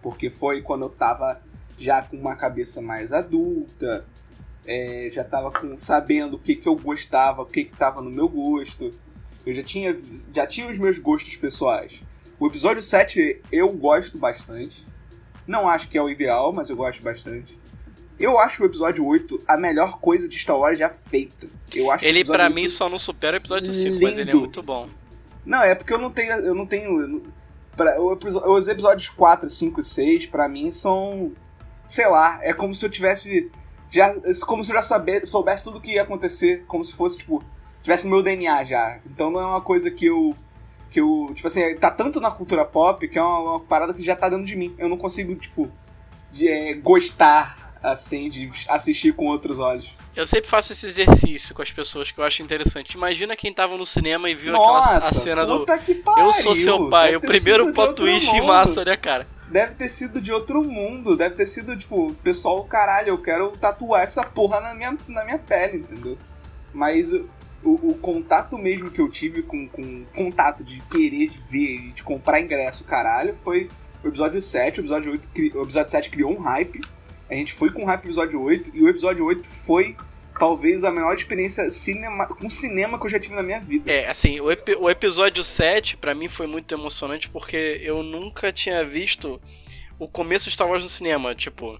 Porque 0.00 0.30
foi 0.30 0.62
quando 0.62 0.82
eu 0.82 0.88
tava 0.90 1.42
já 1.80 2.02
com 2.02 2.16
uma 2.16 2.36
cabeça 2.36 2.80
mais 2.82 3.12
adulta, 3.12 4.04
é, 4.66 5.08
já 5.10 5.24
tava 5.24 5.50
com, 5.50 5.76
sabendo 5.78 6.36
o 6.36 6.38
que, 6.38 6.54
que 6.54 6.68
eu 6.68 6.76
gostava, 6.76 7.42
o 7.42 7.46
que, 7.46 7.64
que 7.64 7.76
tava 7.76 8.00
no 8.02 8.10
meu 8.10 8.28
gosto. 8.28 8.90
Eu 9.46 9.54
já 9.54 9.62
tinha, 9.62 9.96
já 10.34 10.46
tinha 10.46 10.68
os 10.70 10.76
meus 10.78 10.98
gostos 10.98 11.34
pessoais. 11.36 12.02
O 12.38 12.46
episódio 12.46 12.82
7 12.82 13.40
eu 13.50 13.68
gosto 13.70 14.18
bastante. 14.18 14.86
Não 15.46 15.68
acho 15.68 15.88
que 15.88 15.96
é 15.98 16.02
o 16.02 16.08
ideal, 16.10 16.52
mas 16.52 16.68
eu 16.68 16.76
gosto 16.76 17.02
bastante. 17.02 17.58
Eu 18.18 18.38
acho 18.38 18.62
o 18.62 18.66
episódio 18.66 19.04
8 19.06 19.42
a 19.48 19.56
melhor 19.56 19.98
coisa 19.98 20.28
de 20.28 20.38
Star 20.38 20.58
Wars 20.58 20.78
já 20.78 20.90
feita. 20.90 21.48
Eu 21.74 21.90
acho 21.90 22.04
Ele, 22.04 22.22
8 22.28 22.54
mim, 22.54 22.68
só 22.68 22.86
não 22.88 22.98
supera 22.98 23.36
o 23.36 23.40
episódio 23.40 23.72
5, 23.72 23.98
mas 24.02 24.12
ele 24.12 24.20
é 24.20 24.24
lindo. 24.24 24.40
muito 24.40 24.62
bom. 24.62 24.86
Não, 25.44 25.62
é 25.62 25.74
porque 25.74 25.92
eu 25.92 25.98
não 25.98 26.10
tenho. 26.10 26.32
Eu 26.32 26.54
não 26.54 26.66
tenho. 26.66 27.00
eu 27.00 27.08
não- 27.08 27.22
pra- 27.74 27.98
os 27.98 28.68
episódios 28.68 29.08
4, 29.08 29.48
5 29.48 29.80
e 29.80 29.84
6, 29.84 30.26
pra 30.26 30.46
mim, 30.48 30.70
são. 30.70 31.32
Sei 31.90 32.06
lá, 32.06 32.38
é 32.40 32.52
como 32.52 32.72
se 32.72 32.86
eu 32.86 32.88
tivesse. 32.88 33.50
Já, 33.90 34.14
como 34.46 34.64
se 34.64 34.70
eu 34.70 34.76
já 34.76 34.82
saber, 34.82 35.26
soubesse 35.26 35.64
tudo 35.64 35.78
o 35.78 35.80
que 35.80 35.94
ia 35.94 36.02
acontecer, 36.02 36.62
como 36.68 36.84
se 36.84 36.94
fosse, 36.94 37.18
tipo, 37.18 37.42
tivesse 37.82 38.04
no 38.04 38.12
meu 38.12 38.22
DNA 38.22 38.62
já. 38.62 39.00
Então 39.04 39.28
não 39.28 39.40
é 39.40 39.44
uma 39.44 39.60
coisa 39.60 39.90
que 39.90 40.06
eu. 40.06 40.32
Que 40.88 41.00
eu. 41.00 41.32
Tipo 41.34 41.48
assim, 41.48 41.74
tá 41.74 41.90
tanto 41.90 42.20
na 42.20 42.30
cultura 42.30 42.64
pop 42.64 43.08
que 43.08 43.18
é 43.18 43.22
uma, 43.22 43.38
uma 43.40 43.60
parada 43.60 43.92
que 43.92 44.04
já 44.04 44.14
tá 44.14 44.28
dentro 44.28 44.44
de 44.44 44.54
mim. 44.54 44.72
Eu 44.78 44.88
não 44.88 44.96
consigo, 44.96 45.34
tipo, 45.34 45.68
de, 46.30 46.46
é, 46.46 46.74
gostar, 46.74 47.76
assim, 47.82 48.28
de 48.28 48.48
assistir 48.68 49.12
com 49.12 49.26
outros 49.26 49.58
olhos. 49.58 49.92
Eu 50.14 50.28
sempre 50.28 50.48
faço 50.48 50.72
esse 50.72 50.86
exercício 50.86 51.52
com 51.52 51.62
as 51.62 51.72
pessoas 51.72 52.12
que 52.12 52.20
eu 52.20 52.24
acho 52.24 52.40
interessante. 52.40 52.92
Imagina 52.92 53.34
quem 53.34 53.52
tava 53.52 53.76
no 53.76 53.84
cinema 53.84 54.30
e 54.30 54.34
viu 54.36 54.54
aquela 54.54 54.74
Nossa, 54.74 55.08
a 55.08 55.12
cena 55.12 55.44
do. 55.44 55.58
puta 55.60 55.76
que 55.78 55.96
pariu, 55.96 56.26
Eu 56.26 56.32
sou 56.32 56.54
seu 56.54 56.88
pai, 56.88 57.16
o 57.16 57.20
primeiro 57.20 57.72
plot 57.72 57.96
twist 57.96 58.40
massa, 58.42 58.84
né, 58.84 58.96
cara? 58.96 59.26
Deve 59.50 59.74
ter 59.74 59.88
sido 59.88 60.20
de 60.20 60.32
outro 60.32 60.62
mundo, 60.62 61.16
deve 61.16 61.34
ter 61.34 61.46
sido, 61.46 61.76
tipo, 61.76 62.14
pessoal, 62.22 62.64
caralho, 62.64 63.08
eu 63.08 63.18
quero 63.18 63.50
tatuar 63.56 64.02
essa 64.02 64.22
porra 64.22 64.60
na 64.60 64.74
minha, 64.74 64.96
na 65.08 65.24
minha 65.24 65.38
pele, 65.38 65.78
entendeu? 65.78 66.16
Mas 66.72 67.12
o, 67.12 67.28
o, 67.64 67.98
contato 68.00 68.56
mesmo 68.56 68.90
que 68.90 69.00
eu 69.00 69.08
tive 69.08 69.42
com, 69.42 69.68
com 69.68 70.04
contato 70.14 70.62
de 70.62 70.80
querer 70.82 71.32
ver 71.50 71.76
e 71.76 71.90
de 71.90 72.02
comprar 72.02 72.40
ingresso, 72.40 72.84
caralho, 72.84 73.34
foi 73.42 73.68
o 74.04 74.08
episódio 74.08 74.40
7, 74.40 74.78
o 74.78 74.82
episódio 74.82 75.12
8, 75.12 75.28
cri- 75.34 75.52
o 75.54 75.62
episódio 75.62 75.90
7 75.90 76.10
criou 76.10 76.32
um 76.32 76.40
hype, 76.40 76.80
a 77.28 77.34
gente 77.34 77.52
foi 77.52 77.70
com 77.70 77.84
hype 77.84 78.04
episódio 78.04 78.40
8, 78.40 78.70
e 78.72 78.82
o 78.82 78.88
episódio 78.88 79.24
8 79.24 79.46
foi 79.46 79.96
talvez 80.40 80.82
a 80.84 80.90
melhor 80.90 81.14
experiência 81.14 81.70
cinema, 81.70 82.26
com 82.26 82.48
cinema 82.48 82.98
que 82.98 83.04
eu 83.04 83.10
já 83.10 83.20
tive 83.20 83.34
na 83.34 83.42
minha 83.42 83.60
vida. 83.60 83.92
É, 83.92 84.08
assim, 84.08 84.40
o, 84.40 84.50
epi- 84.50 84.74
o 84.74 84.88
episódio 84.88 85.44
7 85.44 85.98
pra 85.98 86.14
mim 86.14 86.28
foi 86.28 86.46
muito 86.46 86.74
emocionante 86.74 87.28
porque 87.28 87.78
eu 87.84 88.02
nunca 88.02 88.50
tinha 88.50 88.82
visto 88.82 89.38
o 89.98 90.08
começo 90.08 90.46
de 90.46 90.52
Star 90.54 90.66
Wars 90.66 90.82
no 90.82 90.88
cinema, 90.88 91.34
tipo. 91.34 91.78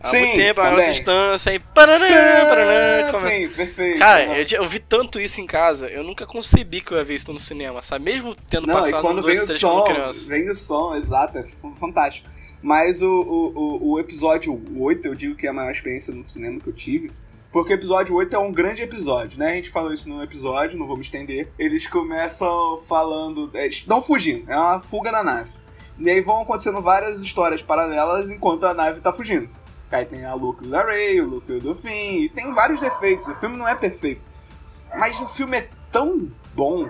Há 0.00 0.10
Sim, 0.10 0.18
muito 0.20 0.36
tempo, 0.36 0.60
a 0.60 0.70
nossa 0.70 0.92
distância 0.92 1.52
e. 1.52 1.58
Paranã, 1.58 2.06
paranã, 2.48 3.10
come- 3.10 3.30
Sim, 3.30 3.48
perfeito. 3.48 3.98
Cara, 3.98 4.38
eu, 4.38 4.46
eu 4.58 4.68
vi 4.68 4.78
tanto 4.78 5.20
isso 5.20 5.40
em 5.40 5.46
casa, 5.46 5.88
eu 5.88 6.04
nunca 6.04 6.24
concebi 6.24 6.80
que 6.80 6.92
eu 6.92 6.98
ia 6.98 7.02
ver 7.04 7.16
isso 7.16 7.32
no 7.32 7.38
cinema, 7.40 7.82
sabe? 7.82 8.04
Mesmo 8.04 8.32
tendo 8.48 8.68
Não, 8.68 8.74
e 8.74 8.78
passado 8.92 9.02
quando 9.02 9.16
no 9.16 9.22
vem 9.22 9.34
2 9.34 9.40
o 9.40 9.42
e 9.42 9.46
3 9.46 9.60
som, 9.60 9.80
como 9.82 10.12
vem 10.12 10.48
o 10.48 10.54
som, 10.54 10.94
exato, 10.94 11.38
é 11.38 11.44
fantástico. 11.74 12.28
Mas 12.62 13.02
o, 13.02 13.08
o, 13.08 13.58
o, 13.58 13.90
o 13.94 13.98
episódio 14.00 14.60
8, 14.76 15.06
eu 15.08 15.14
digo 15.16 15.34
que 15.34 15.46
é 15.48 15.50
a 15.50 15.52
maior 15.52 15.72
experiência 15.72 16.14
no 16.14 16.24
cinema 16.28 16.60
que 16.60 16.68
eu 16.68 16.72
tive, 16.72 17.10
porque 17.50 17.72
o 17.72 17.74
episódio 17.74 18.14
8 18.14 18.36
é 18.36 18.38
um 18.38 18.52
grande 18.52 18.82
episódio, 18.82 19.38
né? 19.38 19.52
A 19.52 19.54
gente 19.56 19.70
falou 19.70 19.92
isso 19.92 20.08
no 20.08 20.22
episódio, 20.22 20.78
não 20.78 20.86
vou 20.86 20.96
me 20.96 21.02
estender. 21.02 21.50
Eles 21.58 21.86
começam 21.86 22.78
falando, 22.86 23.50
é, 23.54 23.64
eles 23.64 23.76
estão 23.76 24.02
fugindo, 24.02 24.50
é 24.50 24.56
uma 24.56 24.80
fuga 24.80 25.10
na 25.10 25.22
nave. 25.22 25.50
E 25.98 26.08
aí 26.10 26.20
vão 26.20 26.42
acontecendo 26.42 26.80
várias 26.80 27.20
histórias 27.20 27.62
paralelas 27.62 28.30
enquanto 28.30 28.64
a 28.64 28.74
nave 28.74 29.00
tá 29.00 29.12
fugindo. 29.12 29.48
Aí 29.90 30.04
tem 30.04 30.24
a 30.24 30.34
Luke 30.34 30.66
da 30.66 30.84
Rey, 30.84 31.20
o 31.20 31.26
Luke 31.26 31.58
do 31.60 31.74
Finn, 31.74 32.22
e 32.22 32.28
tem 32.28 32.52
vários 32.52 32.80
defeitos. 32.80 33.26
O 33.28 33.34
filme 33.36 33.56
não 33.56 33.66
é 33.66 33.74
perfeito. 33.74 34.20
Mas 34.94 35.18
o 35.20 35.28
filme 35.28 35.56
é 35.56 35.68
tão 35.90 36.30
bom. 36.54 36.88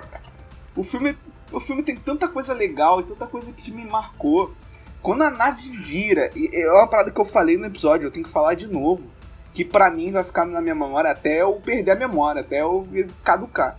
O 0.77 0.83
filme, 0.83 1.17
o 1.53 1.61
filme 1.61 1.83
tem 1.83 1.97
tanta 1.97 2.29
coisa 2.29 2.53
legal 2.53 3.01
e 3.01 3.05
tanta 3.05 3.27
coisa 3.27 3.53
que 3.53 3.71
me 3.71 3.85
marcou. 3.85 4.53
Quando 5.01 5.23
a 5.23 5.31
nave 5.31 5.71
vira, 5.71 6.31
é 6.53 6.73
uma 6.73 6.89
parada 6.89 7.13
que 7.13 7.21
eu 7.21 7.25
falei 7.25 7.57
no 7.57 7.67
episódio, 7.67 8.07
eu 8.07 8.11
tenho 8.11 8.27
que 8.27 8.33
falar 8.33 8.55
de 8.55 8.67
novo. 8.67 9.09
Que 9.55 9.65
pra 9.65 9.91
mim 9.91 10.13
vai 10.13 10.23
ficar 10.25 10.45
na 10.47 10.61
minha 10.61 10.75
memória 10.75 11.11
até 11.11 11.43
eu 11.43 11.55
perder 11.55 11.93
a 11.93 11.97
memória, 11.97 12.41
até 12.43 12.61
eu 12.63 12.87
caducar. 13.25 13.79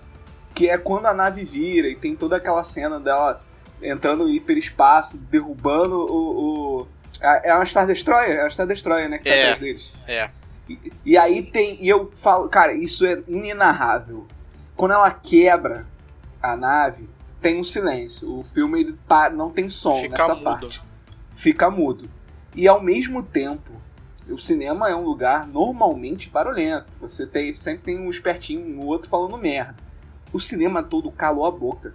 Que 0.53 0.69
é 0.69 0.77
quando 0.77 1.05
a 1.05 1.13
nave 1.13 1.45
vira 1.45 1.87
e 1.87 1.95
tem 1.95 2.15
toda 2.15 2.35
aquela 2.35 2.63
cena 2.63 2.99
dela 2.99 3.41
entrando 3.81 4.23
no 4.25 4.29
hiperespaço, 4.29 5.17
derrubando 5.17 5.95
o. 5.95 6.81
o- 6.81 6.87
é 7.21 7.53
uma 7.53 7.65
Star 7.65 7.85
Destroyer? 7.87 8.37
É 8.37 8.43
uma 8.43 8.49
Star 8.49 8.65
Destroyer, 8.67 9.09
né? 9.09 9.17
Que 9.17 9.25
tá 9.25 9.29
É. 9.35 9.41
atrás 9.43 9.59
deles. 9.59 9.93
É. 10.07 10.29
E, 10.69 10.91
e 11.05 11.17
aí 11.17 11.43
tem. 11.43 11.77
E 11.83 11.87
eu 11.89 12.09
falo, 12.11 12.47
cara, 12.49 12.73
isso 12.73 13.05
é 13.05 13.21
inenarrável. 13.27 14.25
Quando 14.75 14.93
ela 14.93 15.11
quebra 15.11 15.85
a 16.41 16.55
nave, 16.55 17.09
tem 17.41 17.59
um 17.59 17.63
silêncio. 17.63 18.37
O 18.39 18.43
filme 18.43 18.79
ele 18.81 18.97
para, 19.07 19.33
não 19.33 19.49
tem 19.51 19.67
som 19.69 19.99
Fica 20.01 20.17
nessa 20.17 20.35
mudo. 20.35 20.43
parte. 20.43 20.81
Fica 21.33 21.69
mudo. 21.69 22.09
E 22.55 22.67
ao 22.67 22.81
mesmo 22.81 23.21
tempo, 23.23 23.71
o 24.31 24.37
cinema 24.37 24.89
é 24.89 24.95
um 24.95 25.03
lugar 25.03 25.47
normalmente 25.47 26.29
barulhento. 26.29 26.97
Você 27.01 27.25
tem, 27.25 27.53
sempre 27.53 27.83
tem 27.83 27.99
um 27.99 28.09
espertinho, 28.09 28.79
um 28.79 28.85
outro 28.85 29.09
falando 29.09 29.37
merda. 29.37 29.75
O 30.31 30.39
cinema 30.39 30.83
todo 30.83 31.11
calou 31.11 31.45
a 31.45 31.51
boca. 31.51 31.93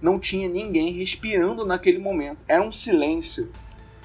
Não 0.00 0.18
tinha 0.18 0.48
ninguém 0.48 0.92
respirando 0.92 1.64
naquele 1.64 1.98
momento. 1.98 2.38
Era 2.46 2.62
um 2.62 2.72
silêncio. 2.72 3.50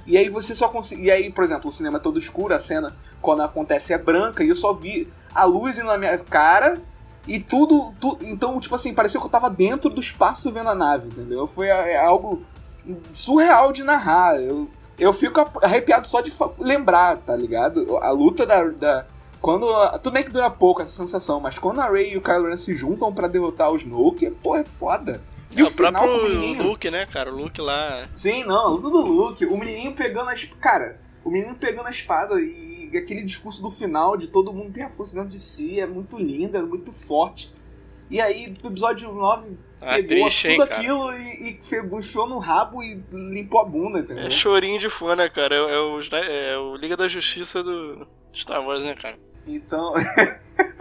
E 0.05 0.17
aí 0.17 0.29
você 0.29 0.55
só 0.55 0.67
conseguia. 0.67 1.05
E 1.05 1.11
aí, 1.11 1.31
por 1.31 1.43
exemplo, 1.43 1.69
o 1.69 1.71
cinema 1.71 1.97
é 1.97 2.01
todo 2.01 2.17
escuro, 2.19 2.53
a 2.53 2.59
cena 2.59 2.95
quando 3.21 3.41
acontece 3.43 3.93
é 3.93 3.97
branca, 3.97 4.43
e 4.43 4.49
eu 4.49 4.55
só 4.55 4.73
vi 4.73 5.07
a 5.33 5.43
luz 5.45 5.77
indo 5.77 5.87
na 5.87 5.97
minha 5.97 6.17
cara 6.17 6.81
e 7.27 7.39
tudo, 7.39 7.93
tu- 7.99 8.17
então, 8.21 8.59
tipo 8.59 8.73
assim, 8.73 8.95
parecia 8.95 9.19
que 9.19 9.25
eu 9.25 9.29
tava 9.29 9.47
dentro 9.49 9.91
do 9.91 10.01
espaço 10.01 10.51
vendo 10.51 10.69
a 10.69 10.75
nave, 10.75 11.07
entendeu? 11.09 11.45
Foi 11.45 11.67
é, 11.67 11.97
algo 12.03 12.41
surreal 13.11 13.71
de 13.71 13.83
narrar. 13.83 14.41
Eu, 14.41 14.67
eu 14.97 15.13
fico 15.13 15.39
arrepiado 15.61 16.05
só 16.07 16.21
de 16.21 16.31
lembrar, 16.59 17.17
tá 17.17 17.35
ligado? 17.35 17.97
A 17.97 18.11
luta 18.11 18.45
da. 18.45 18.63
da 18.63 19.05
quando. 19.39 19.67
Tudo 19.99 20.13
bem 20.13 20.23
que 20.23 20.29
dura 20.29 20.49
pouco 20.49 20.81
essa 20.81 20.91
sensação, 20.91 21.39
mas 21.39 21.57
quando 21.57 21.81
a 21.81 21.89
Rey 21.89 22.13
e 22.13 22.17
o 22.17 22.21
Kylo 22.21 22.47
Ren 22.47 22.57
se 22.57 22.75
juntam 22.75 23.13
pra 23.13 23.27
derrotar 23.27 23.71
o 23.71 23.75
Snoke, 23.75 24.29
pô, 24.29 24.55
é 24.55 24.63
foda. 24.63 25.21
E 25.51 25.59
É 25.59 25.63
o 25.63 25.67
o 25.67 25.69
final 25.69 26.03
próprio 26.03 26.29
menininho. 26.29 26.63
Luke, 26.63 26.89
né, 26.89 27.05
cara? 27.05 27.33
O 27.33 27.37
Luke 27.37 27.59
lá. 27.59 28.07
Sim, 28.13 28.45
não, 28.45 28.67
a 28.67 28.69
luta 28.69 28.89
do 28.89 29.01
Luke, 29.01 29.45
o 29.45 29.57
menininho 29.57 29.93
pegando 29.93 30.29
a 30.29 30.33
espada. 30.33 30.61
Cara, 30.61 31.01
o 31.25 31.31
menino 31.31 31.55
pegando 31.55 31.87
a 31.87 31.91
espada 31.91 32.39
e 32.39 32.89
aquele 32.97 33.21
discurso 33.23 33.61
do 33.61 33.71
final 33.71 34.15
de 34.17 34.27
todo 34.27 34.53
mundo 34.53 34.71
tem 34.71 34.83
a 34.83 34.89
força 34.89 35.15
dentro 35.15 35.29
de 35.29 35.39
si, 35.39 35.79
é 35.79 35.87
muito 35.87 36.17
lindo, 36.17 36.57
é 36.57 36.61
muito 36.61 36.91
forte. 36.91 37.53
E 38.09 38.19
aí, 38.19 38.53
no 38.61 38.69
episódio 38.69 39.11
9, 39.11 39.57
Ah, 39.81 39.95
pegou 39.95 40.07
triste, 40.25 40.47
hein, 40.47 40.57
tudo 40.57 40.67
cara? 40.67 40.79
aquilo 40.79 41.13
e, 41.13 41.59
e 41.61 41.97
enfiou 41.97 42.27
no 42.27 42.37
rabo 42.37 42.83
e 42.83 43.01
limpou 43.11 43.61
a 43.61 43.65
bunda, 43.65 43.99
entendeu? 43.99 44.25
É 44.25 44.29
chorinho 44.29 44.79
de 44.79 44.89
fã, 44.89 45.15
né, 45.15 45.27
cara? 45.27 45.55
É, 45.55 45.57
é 45.57 45.79
o, 45.79 45.99
é 45.99 46.57
o 46.57 46.75
Liga 46.75 46.95
da 46.95 47.07
Justiça 47.07 47.63
do 47.63 48.07
Star 48.33 48.65
Wars, 48.65 48.83
né, 48.83 48.93
cara? 48.95 49.17
Então. 49.47 49.93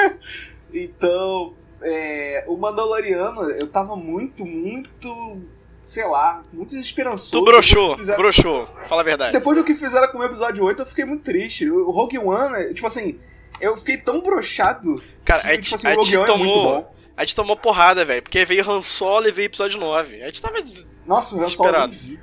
então. 0.73 1.55
é, 1.83 2.45
o 2.47 2.57
Mandaloriano, 2.57 3.51
eu 3.51 3.67
tava 3.67 3.97
muito, 3.97 4.45
muito. 4.45 5.39
Sei 5.85 6.05
lá, 6.07 6.43
muito 6.53 6.77
esperançoso. 6.77 7.33
Tu 7.33 7.45
broxou, 7.45 7.97
fizeram- 7.97 8.21
broxou. 8.21 8.69
Fala 8.89 9.01
a 9.01 9.05
verdade. 9.05 9.33
Depois 9.33 9.57
do 9.59 9.65
que 9.65 9.75
fizeram 9.75 10.07
com 10.13 10.19
o 10.19 10.25
episódio 10.25 10.65
8, 10.65 10.83
eu 10.83 10.87
fiquei 10.87 11.05
muito 11.05 11.25
triste. 11.25 11.69
O 11.69 11.91
Rogue 11.91 12.17
One, 12.19 12.75
tipo 12.75 12.87
assim, 12.87 13.19
eu 13.61 13.77
fiquei 13.77 13.97
tão 13.97 14.21
broxado 14.21 15.03
Cara, 15.25 15.41
que, 15.41 15.49
a 15.49 15.61
tipo 15.61 15.75
assim, 15.75 15.89
a 15.89 15.93
o 15.95 15.97
Rogue 15.97 16.17
One 16.17 16.31
é 16.31 16.37
muito 16.37 16.53
tomou. 16.55 16.83
bom. 16.83 16.95
A 17.21 17.25
gente 17.25 17.37
tomou 17.37 17.55
porrada, 17.55 18.03
velho. 18.03 18.23
Porque 18.23 18.47
veio 18.47 18.69
Han 18.71 18.81
Solo 18.81 19.29
e 19.29 19.31
veio 19.31 19.45
episódio 19.45 19.79
9. 19.79 20.23
A 20.23 20.27
gente 20.27 20.41
tava. 20.41 20.63
des- 20.63 20.87
Nossa, 21.05 21.35
o 21.37 21.39
Han 21.45 21.51
Solo 21.51 21.77
eu 21.77 21.89
vi. 21.91 22.19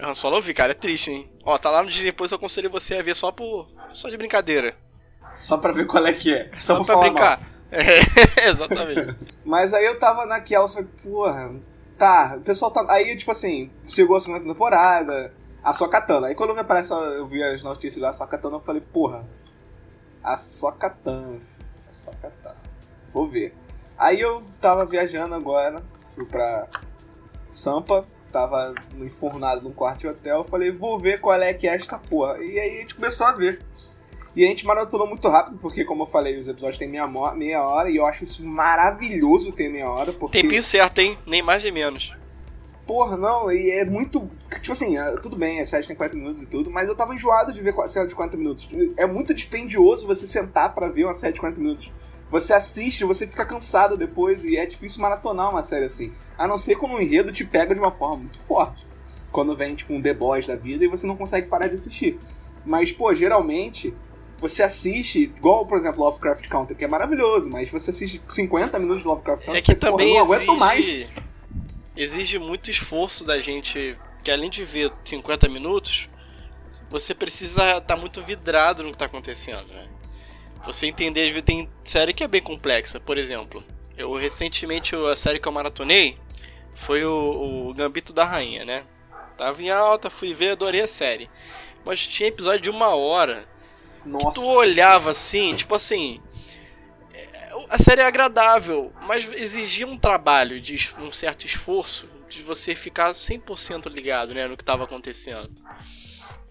Han 0.00 0.14
Solo 0.14 0.36
eu 0.38 0.40
vi, 0.40 0.54
cara. 0.54 0.70
É 0.72 0.74
triste, 0.74 1.10
hein? 1.10 1.30
Ó, 1.44 1.58
tá 1.58 1.70
lá 1.70 1.82
no 1.82 1.90
Disney 1.90 2.10
Plus, 2.10 2.32
eu 2.32 2.36
aconselho 2.36 2.70
você 2.70 2.94
a 2.94 3.02
ver 3.02 3.14
só 3.14 3.30
por. 3.30 3.68
Só 3.92 4.08
de 4.08 4.16
brincadeira. 4.16 4.74
Só 5.34 5.58
pra 5.58 5.72
ver 5.72 5.86
qual 5.86 6.06
é 6.06 6.14
que 6.14 6.32
é. 6.32 6.50
Só, 6.58 6.76
Só, 6.76 6.84
pra, 6.84 6.94
pra 6.96 7.02
brincar. 7.02 7.38
mal. 7.40 7.48
É, 8.40 8.48
exatamente. 8.48 9.14
Mas 9.44 9.74
aí 9.74 9.84
eu 9.84 9.98
tava 9.98 10.24
naquela, 10.24 10.68
falei, 10.70 10.88
porra, 11.02 11.54
tá, 11.98 12.36
o 12.38 12.40
pessoal 12.40 12.70
tá. 12.70 12.86
Aí, 12.88 13.14
tipo 13.18 13.30
assim, 13.30 13.70
chegou 13.86 14.16
a 14.16 14.20
segunda 14.22 14.42
temporada, 14.42 15.34
a 15.62 15.72
Sokatana. 15.74 16.28
Aí 16.28 16.34
quando 16.34 16.50
eu 16.50 16.54
vi, 16.54 16.60
aparece, 16.62 16.92
eu 16.94 17.26
vi 17.26 17.42
as 17.42 17.62
notícias 17.62 18.00
da 18.00 18.12
Sokatana, 18.14 18.56
eu 18.56 18.60
falei, 18.60 18.80
porra, 18.80 19.28
a 20.22 20.36
Sokatana, 20.38 21.40
filho, 21.40 21.68
a 21.88 21.92
Sokatana. 21.92 22.56
Vou 23.12 23.28
ver. 23.28 23.54
Aí 23.98 24.20
eu 24.20 24.42
tava 24.60 24.84
viajando 24.84 25.34
agora, 25.34 25.82
fui 26.14 26.24
pra 26.24 26.66
Sampa, 27.48 28.04
tava 28.32 28.74
enfurnado 28.98 29.62
num 29.62 29.72
quarto 29.72 30.00
de 30.00 30.08
hotel, 30.08 30.38
eu 30.38 30.44
falei, 30.44 30.70
vou 30.72 30.98
ver 30.98 31.20
qual 31.20 31.40
é 31.40 31.54
que 31.54 31.68
é 31.68 31.74
esta 31.76 31.98
porra. 31.98 32.38
E 32.42 32.58
aí 32.58 32.78
a 32.78 32.80
gente 32.80 32.94
começou 32.96 33.26
a 33.26 33.32
ver. 33.32 33.60
E 34.34 34.44
a 34.44 34.48
gente 34.48 34.66
maratonou 34.66 35.06
muito 35.06 35.28
rápido, 35.28 35.56
porque, 35.58 35.84
como 35.84 36.02
eu 36.02 36.06
falei, 36.06 36.36
os 36.36 36.48
episódios 36.48 36.76
têm 36.76 36.88
meia, 36.88 37.06
meia 37.36 37.62
hora, 37.62 37.88
e 37.88 37.94
eu 37.96 38.04
acho 38.04 38.24
isso 38.24 38.44
maravilhoso 38.44 39.52
ter 39.52 39.68
meia 39.68 39.88
hora, 39.88 40.12
porque... 40.12 40.42
Tempinho 40.42 40.62
certo, 40.62 40.98
hein? 40.98 41.16
Nem 41.24 41.40
mais 41.40 41.62
nem 41.62 41.70
menos. 41.72 42.12
Porra, 42.84 43.16
não, 43.16 43.50
e 43.50 43.70
é 43.70 43.84
muito. 43.84 44.28
Tipo 44.60 44.72
assim, 44.72 44.98
é, 44.98 45.12
tudo 45.18 45.36
bem, 45.36 45.60
a 45.60 45.64
série 45.64 45.86
tem 45.86 45.94
40 45.96 46.16
minutos 46.16 46.42
e 46.42 46.46
tudo, 46.46 46.68
mas 46.68 46.88
eu 46.88 46.96
tava 46.96 47.14
enjoado 47.14 47.52
de 47.52 47.62
ver 47.62 47.72
qua- 47.72 47.88
série 47.88 48.08
de 48.08 48.14
40 48.14 48.36
minutos. 48.36 48.68
É 48.96 49.06
muito 49.06 49.32
dispendioso 49.32 50.04
você 50.06 50.26
sentar 50.26 50.74
pra 50.74 50.88
ver 50.88 51.04
uma 51.04 51.14
série 51.14 51.32
de 51.32 51.40
40 51.40 51.60
minutos. 51.60 51.92
Você 52.34 52.52
assiste, 52.52 53.04
você 53.04 53.28
fica 53.28 53.46
cansado 53.46 53.96
depois, 53.96 54.42
e 54.42 54.56
é 54.56 54.66
difícil 54.66 55.00
maratonar 55.00 55.50
uma 55.50 55.62
série 55.62 55.84
assim. 55.84 56.12
A 56.36 56.48
não 56.48 56.58
ser 56.58 56.74
quando 56.74 56.96
o 56.96 57.00
enredo 57.00 57.30
te 57.30 57.44
pega 57.44 57.72
de 57.72 57.80
uma 57.80 57.92
forma 57.92 58.16
muito 58.16 58.40
forte. 58.40 58.84
Quando 59.30 59.54
vem, 59.54 59.76
tipo, 59.76 59.94
um 59.94 60.02
The 60.02 60.12
Boys 60.12 60.44
da 60.44 60.56
vida 60.56 60.84
e 60.84 60.88
você 60.88 61.06
não 61.06 61.16
consegue 61.16 61.46
parar 61.46 61.68
de 61.68 61.74
assistir. 61.74 62.18
Mas, 62.66 62.90
pô, 62.90 63.14
geralmente, 63.14 63.94
você 64.40 64.64
assiste, 64.64 65.22
igual, 65.22 65.64
por 65.64 65.78
exemplo, 65.78 66.02
Lovecraft 66.02 66.48
Country, 66.48 66.74
que 66.74 66.84
é 66.84 66.88
maravilhoso, 66.88 67.48
mas 67.48 67.70
você 67.70 67.90
assiste 67.90 68.20
50 68.28 68.80
minutos 68.80 69.02
de 69.02 69.06
Lovecraft 69.06 69.44
Country 69.44 69.58
É 69.60 69.62
que 69.62 69.66
você, 69.68 69.76
porra, 69.76 69.92
também 69.92 70.14
não 70.14 70.24
aguento 70.24 70.56
mais. 70.56 70.84
exige, 70.84 71.08
exige 71.96 72.38
muito 72.40 72.68
esforço 72.68 73.22
da 73.22 73.38
gente, 73.38 73.96
que 74.24 74.30
além 74.32 74.50
de 74.50 74.64
ver 74.64 74.92
50 75.04 75.48
minutos, 75.48 76.08
você 76.90 77.14
precisa 77.14 77.78
estar 77.78 77.94
muito 77.94 78.20
vidrado 78.24 78.82
no 78.82 78.90
que 78.90 78.98
tá 78.98 79.04
acontecendo, 79.04 79.68
né? 79.68 79.86
Você 80.66 80.86
entender, 80.86 81.24
às 81.24 81.28
vezes 81.28 81.42
tem 81.44 81.68
série 81.84 82.14
que 82.14 82.24
é 82.24 82.28
bem 82.28 82.42
complexa, 82.42 82.98
por 82.98 83.18
exemplo. 83.18 83.62
Eu 83.96 84.14
recentemente 84.14 84.96
a 84.96 85.14
série 85.14 85.38
que 85.38 85.46
eu 85.46 85.52
maratonei 85.52 86.16
foi 86.74 87.04
o, 87.04 87.68
o 87.68 87.74
Gambito 87.74 88.12
da 88.12 88.24
Rainha, 88.24 88.64
né? 88.64 88.84
Tava 89.36 89.62
em 89.62 89.70
alta, 89.70 90.10
fui 90.10 90.32
ver, 90.32 90.50
adorei 90.50 90.80
a 90.80 90.86
série. 90.86 91.30
Mas 91.84 92.06
tinha 92.06 92.28
episódio 92.28 92.60
de 92.60 92.70
uma 92.70 92.94
hora 92.94 93.46
Nossa. 94.04 94.40
tu 94.40 94.46
olhava 94.56 95.10
assim, 95.10 95.54
tipo 95.54 95.74
assim. 95.74 96.20
é, 97.12 97.50
A 97.68 97.78
série 97.78 98.00
é 98.00 98.06
agradável, 98.06 98.92
mas 99.02 99.30
exigia 99.32 99.86
um 99.86 99.98
trabalho 99.98 100.60
de 100.60 100.90
um 100.98 101.12
certo 101.12 101.44
esforço 101.44 102.08
de 102.28 102.42
você 102.42 102.74
ficar 102.74 103.10
100% 103.10 103.88
ligado 103.90 104.34
né, 104.34 104.46
no 104.46 104.56
que 104.56 104.62
estava 104.62 104.84
acontecendo. 104.84 105.50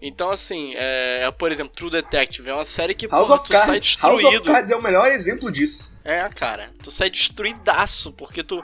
Então, 0.06 0.28
assim, 0.30 0.74
é, 0.76 1.30
por 1.30 1.50
exemplo, 1.50 1.74
True 1.74 1.88
Detective 1.88 2.50
é 2.50 2.52
uma 2.52 2.64
série 2.66 2.94
que 2.94 3.06
House 3.06 3.26
porra, 3.26 3.40
of 3.40 3.48
tu 3.48 3.56
sai 3.56 3.66
Cards. 3.66 3.96
House 4.02 4.14
of 4.16 4.22
destruído. 4.22 4.52
Cards 4.52 4.70
é 4.70 4.76
o 4.76 4.82
melhor 4.82 5.10
exemplo 5.10 5.50
disso. 5.50 5.90
É, 6.04 6.28
cara, 6.28 6.68
tu 6.82 6.90
sai 6.90 7.08
destruidaço, 7.08 8.12
porque 8.12 8.42
tu, 8.42 8.62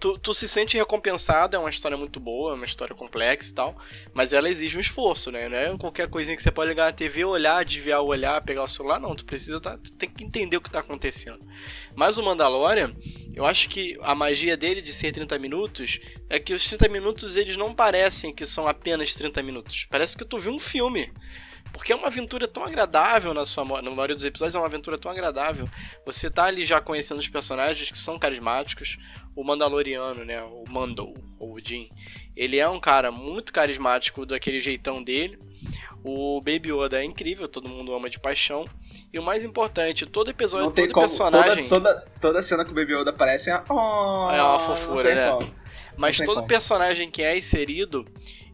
tu, 0.00 0.18
tu 0.18 0.32
se 0.32 0.48
sente 0.48 0.78
recompensado, 0.78 1.54
é 1.54 1.58
uma 1.58 1.68
história 1.68 1.96
muito 1.96 2.18
boa, 2.18 2.52
é 2.52 2.54
uma 2.54 2.64
história 2.64 2.94
complexa 2.94 3.50
e 3.50 3.54
tal, 3.54 3.76
mas 4.14 4.32
ela 4.32 4.48
exige 4.48 4.76
um 4.78 4.80
esforço, 4.80 5.30
né? 5.30 5.48
Não 5.48 5.58
é 5.58 5.78
qualquer 5.78 6.08
coisinha 6.08 6.34
que 6.34 6.42
você 6.42 6.50
pode 6.50 6.70
ligar 6.70 6.86
na 6.86 6.92
TV, 6.92 7.24
olhar, 7.24 7.64
desviar 7.64 8.00
o 8.00 8.06
olhar, 8.06 8.42
pegar 8.42 8.64
o 8.64 8.68
celular, 8.68 8.98
não, 8.98 9.14
tu 9.14 9.26
precisa, 9.26 9.60
tá, 9.60 9.76
tu 9.76 9.92
tem 9.92 10.08
que 10.08 10.24
entender 10.24 10.56
o 10.56 10.60
que 10.60 10.70
tá 10.70 10.80
acontecendo. 10.80 11.38
Mas 11.94 12.16
o 12.16 12.22
Mandalorian, 12.22 12.96
eu 13.34 13.44
acho 13.44 13.68
que 13.68 13.98
a 14.00 14.14
magia 14.14 14.56
dele 14.56 14.80
de 14.80 14.92
ser 14.92 15.12
30 15.12 15.38
minutos 15.38 16.00
é 16.30 16.38
que 16.38 16.54
os 16.54 16.66
30 16.66 16.88
minutos 16.88 17.36
eles 17.36 17.56
não 17.56 17.74
parecem 17.74 18.34
que 18.34 18.46
são 18.46 18.66
apenas 18.66 19.14
30 19.14 19.42
minutos, 19.42 19.86
parece 19.90 20.16
que 20.16 20.24
tu 20.24 20.38
viu 20.38 20.52
um 20.52 20.58
filme. 20.58 21.12
Porque 21.72 21.92
é 21.92 21.96
uma 21.96 22.08
aventura 22.08 22.46
tão 22.48 22.64
agradável 22.64 23.32
na 23.32 23.44
sua 23.44 23.64
na 23.82 23.90
maioria 23.90 24.16
dos 24.16 24.24
episódios, 24.24 24.54
é 24.54 24.58
uma 24.58 24.66
aventura 24.66 24.98
tão 24.98 25.10
agradável. 25.10 25.68
Você 26.04 26.28
tá 26.28 26.44
ali 26.44 26.64
já 26.64 26.80
conhecendo 26.80 27.18
os 27.18 27.28
personagens 27.28 27.90
que 27.90 27.98
são 27.98 28.18
carismáticos. 28.18 28.98
O 29.34 29.44
Mandaloriano, 29.44 30.24
né? 30.24 30.42
O 30.42 30.64
Mando, 30.68 31.14
ou 31.38 31.54
o 31.54 31.60
Jin. 31.64 31.88
Ele 32.36 32.58
é 32.58 32.68
um 32.68 32.80
cara 32.80 33.10
muito 33.10 33.52
carismático 33.52 34.26
daquele 34.26 34.60
jeitão 34.60 35.02
dele. 35.02 35.38
O 36.02 36.40
Baby 36.40 36.72
Yoda 36.72 37.00
é 37.00 37.04
incrível, 37.04 37.46
todo 37.46 37.68
mundo 37.68 37.94
ama 37.94 38.08
de 38.10 38.18
paixão. 38.18 38.64
E 39.12 39.18
o 39.18 39.22
mais 39.22 39.44
importante, 39.44 40.06
todo 40.06 40.30
episódio, 40.30 40.66
Não 40.66 40.72
tem 40.72 40.86
todo 40.86 40.94
como. 40.94 41.06
personagem. 41.06 41.68
Toda, 41.68 41.94
toda, 41.94 42.10
toda 42.20 42.42
cena 42.42 42.64
que 42.64 42.70
o 42.72 42.74
Baby 42.74 42.94
Yoda 42.94 43.10
aparece 43.10 43.50
é. 43.50 43.62
Oh, 43.68 44.28
É 44.30 44.42
uma 44.42 44.58
fofura, 44.58 45.14
né? 45.14 45.30
como. 45.30 45.54
Mas 45.96 46.16
todo 46.18 46.36
como. 46.36 46.46
personagem 46.46 47.10
que 47.10 47.22
é 47.22 47.36
inserido, 47.36 48.06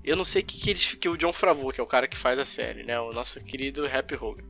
eu 0.06 0.16
não 0.16 0.24
sei 0.24 0.42
que, 0.42 0.58
que, 0.58 0.70
eles, 0.70 0.94
que 0.94 1.08
o 1.08 1.16
John 1.16 1.32
Favreau, 1.32 1.70
que 1.72 1.80
é 1.80 1.84
o 1.84 1.86
cara 1.86 2.06
que 2.08 2.16
faz 2.16 2.38
a 2.38 2.44
série, 2.44 2.82
né? 2.84 2.98
O 3.00 3.12
nosso 3.12 3.38
querido 3.42 3.84
Happy 3.86 4.14
Hogan. 4.14 4.44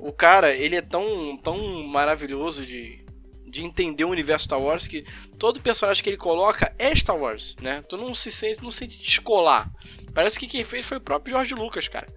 O 0.00 0.12
cara, 0.12 0.54
ele 0.54 0.76
é 0.76 0.82
tão, 0.82 1.36
tão 1.42 1.82
maravilhoso 1.84 2.66
de, 2.66 3.04
de 3.46 3.64
entender 3.64 4.04
o 4.04 4.10
universo 4.10 4.44
Star 4.46 4.60
Wars 4.60 4.88
que 4.88 5.04
todo 5.38 5.60
personagem 5.60 6.02
que 6.02 6.10
ele 6.10 6.16
coloca 6.16 6.74
é 6.78 6.94
Star 6.94 7.16
Wars, 7.16 7.54
né? 7.62 7.82
Tu 7.88 7.96
não 7.96 8.12
se 8.12 8.30
sente, 8.32 8.62
não 8.62 8.70
sente 8.70 8.98
descolar. 8.98 9.70
Parece 10.12 10.38
que 10.38 10.46
quem 10.48 10.64
fez 10.64 10.84
foi 10.84 10.96
o 10.98 11.00
próprio 11.00 11.32
George 11.34 11.54
Lucas, 11.54 11.86
cara. 11.88 12.08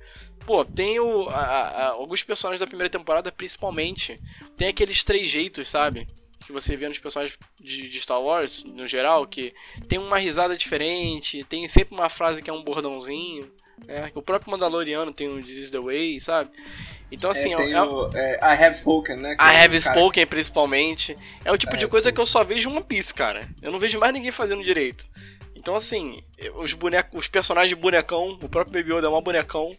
Pô, 0.46 0.63
tem 0.65 1.00
o, 1.00 1.30
a- 1.30 1.36
a- 1.42 1.88
alguns 1.89 2.22
personagens 2.24 2.60
da 2.60 2.68
primeira 2.68 2.89
temporada, 2.89 3.32
principalmente, 3.32 4.20
tem 4.58 4.68
aqueles 4.68 5.04
três 5.04 5.30
jeitos, 5.30 5.68
sabe? 5.68 6.08
Que 6.46 6.52
você 6.52 6.75
vê 6.78 6.88
nos 6.88 7.00
personagens 7.00 7.38
de, 7.60 7.90
de 7.90 8.02
Star 8.02 8.22
Wars, 8.22 8.64
no 8.64 8.88
geral, 8.88 9.25
que 9.25 9.54
tem 9.88 9.98
uma 9.98 10.18
risada 10.18 10.56
diferente, 10.56 11.44
tem 11.44 11.68
sempre 11.68 11.96
uma 11.96 12.08
frase 12.10 12.42
que 12.42 12.50
é 12.50 12.54
um 12.54 12.64
bordãozinho. 12.64 13.52
né? 13.88 14.12
O 14.14 14.22
próprio 14.22 14.52
Mandaloriano 14.52 15.12
tem 15.12 15.28
o 15.28 15.44
This 15.44 15.58
is 15.58 15.70
the 15.70 15.80
Way, 15.80 16.20
sabe? 16.20 16.52
Então, 17.12 17.32
assim, 17.32 17.54
é, 17.54 17.72
é, 17.72 17.82
o, 17.82 18.10
é, 18.14 18.36
I 18.42 18.64
Have 18.64 18.75
Spoken, 18.75 19.16
né? 19.18 19.34
I 19.34 19.64
Have 19.64 19.80
cara... 19.82 19.96
Spoken, 19.96 20.25
principalmente. 20.28 21.18
É 21.44 21.52
o 21.52 21.58
tipo 21.58 21.75
I 21.75 21.80
de 21.80 21.88
coisa 21.88 22.10
spoken. 22.10 22.14
que 22.14 22.22
eu 22.22 22.25
só 22.25 22.44
vejo 22.44 22.70
One 22.70 22.84
Piece, 22.84 23.14
cara. 23.14 23.48
Eu 23.62 23.72
não 23.72 23.80
vejo 23.80 24.00
mais 24.00 24.14
ninguém 24.14 24.32
fazendo 24.32 24.64
direito. 24.64 25.06
Então, 25.56 25.75
assim, 25.75 26.22
os 26.56 26.74
bonecos, 26.74 27.22
os 27.22 27.28
personagens 27.28 27.70
de 27.70 27.75
bonecão, 27.75 28.38
o 28.42 28.50
próprio 28.50 28.74
Baby 28.74 28.94
Yoda 28.94 29.08
é 29.08 29.10
um 29.10 29.22
bonecão. 29.22 29.75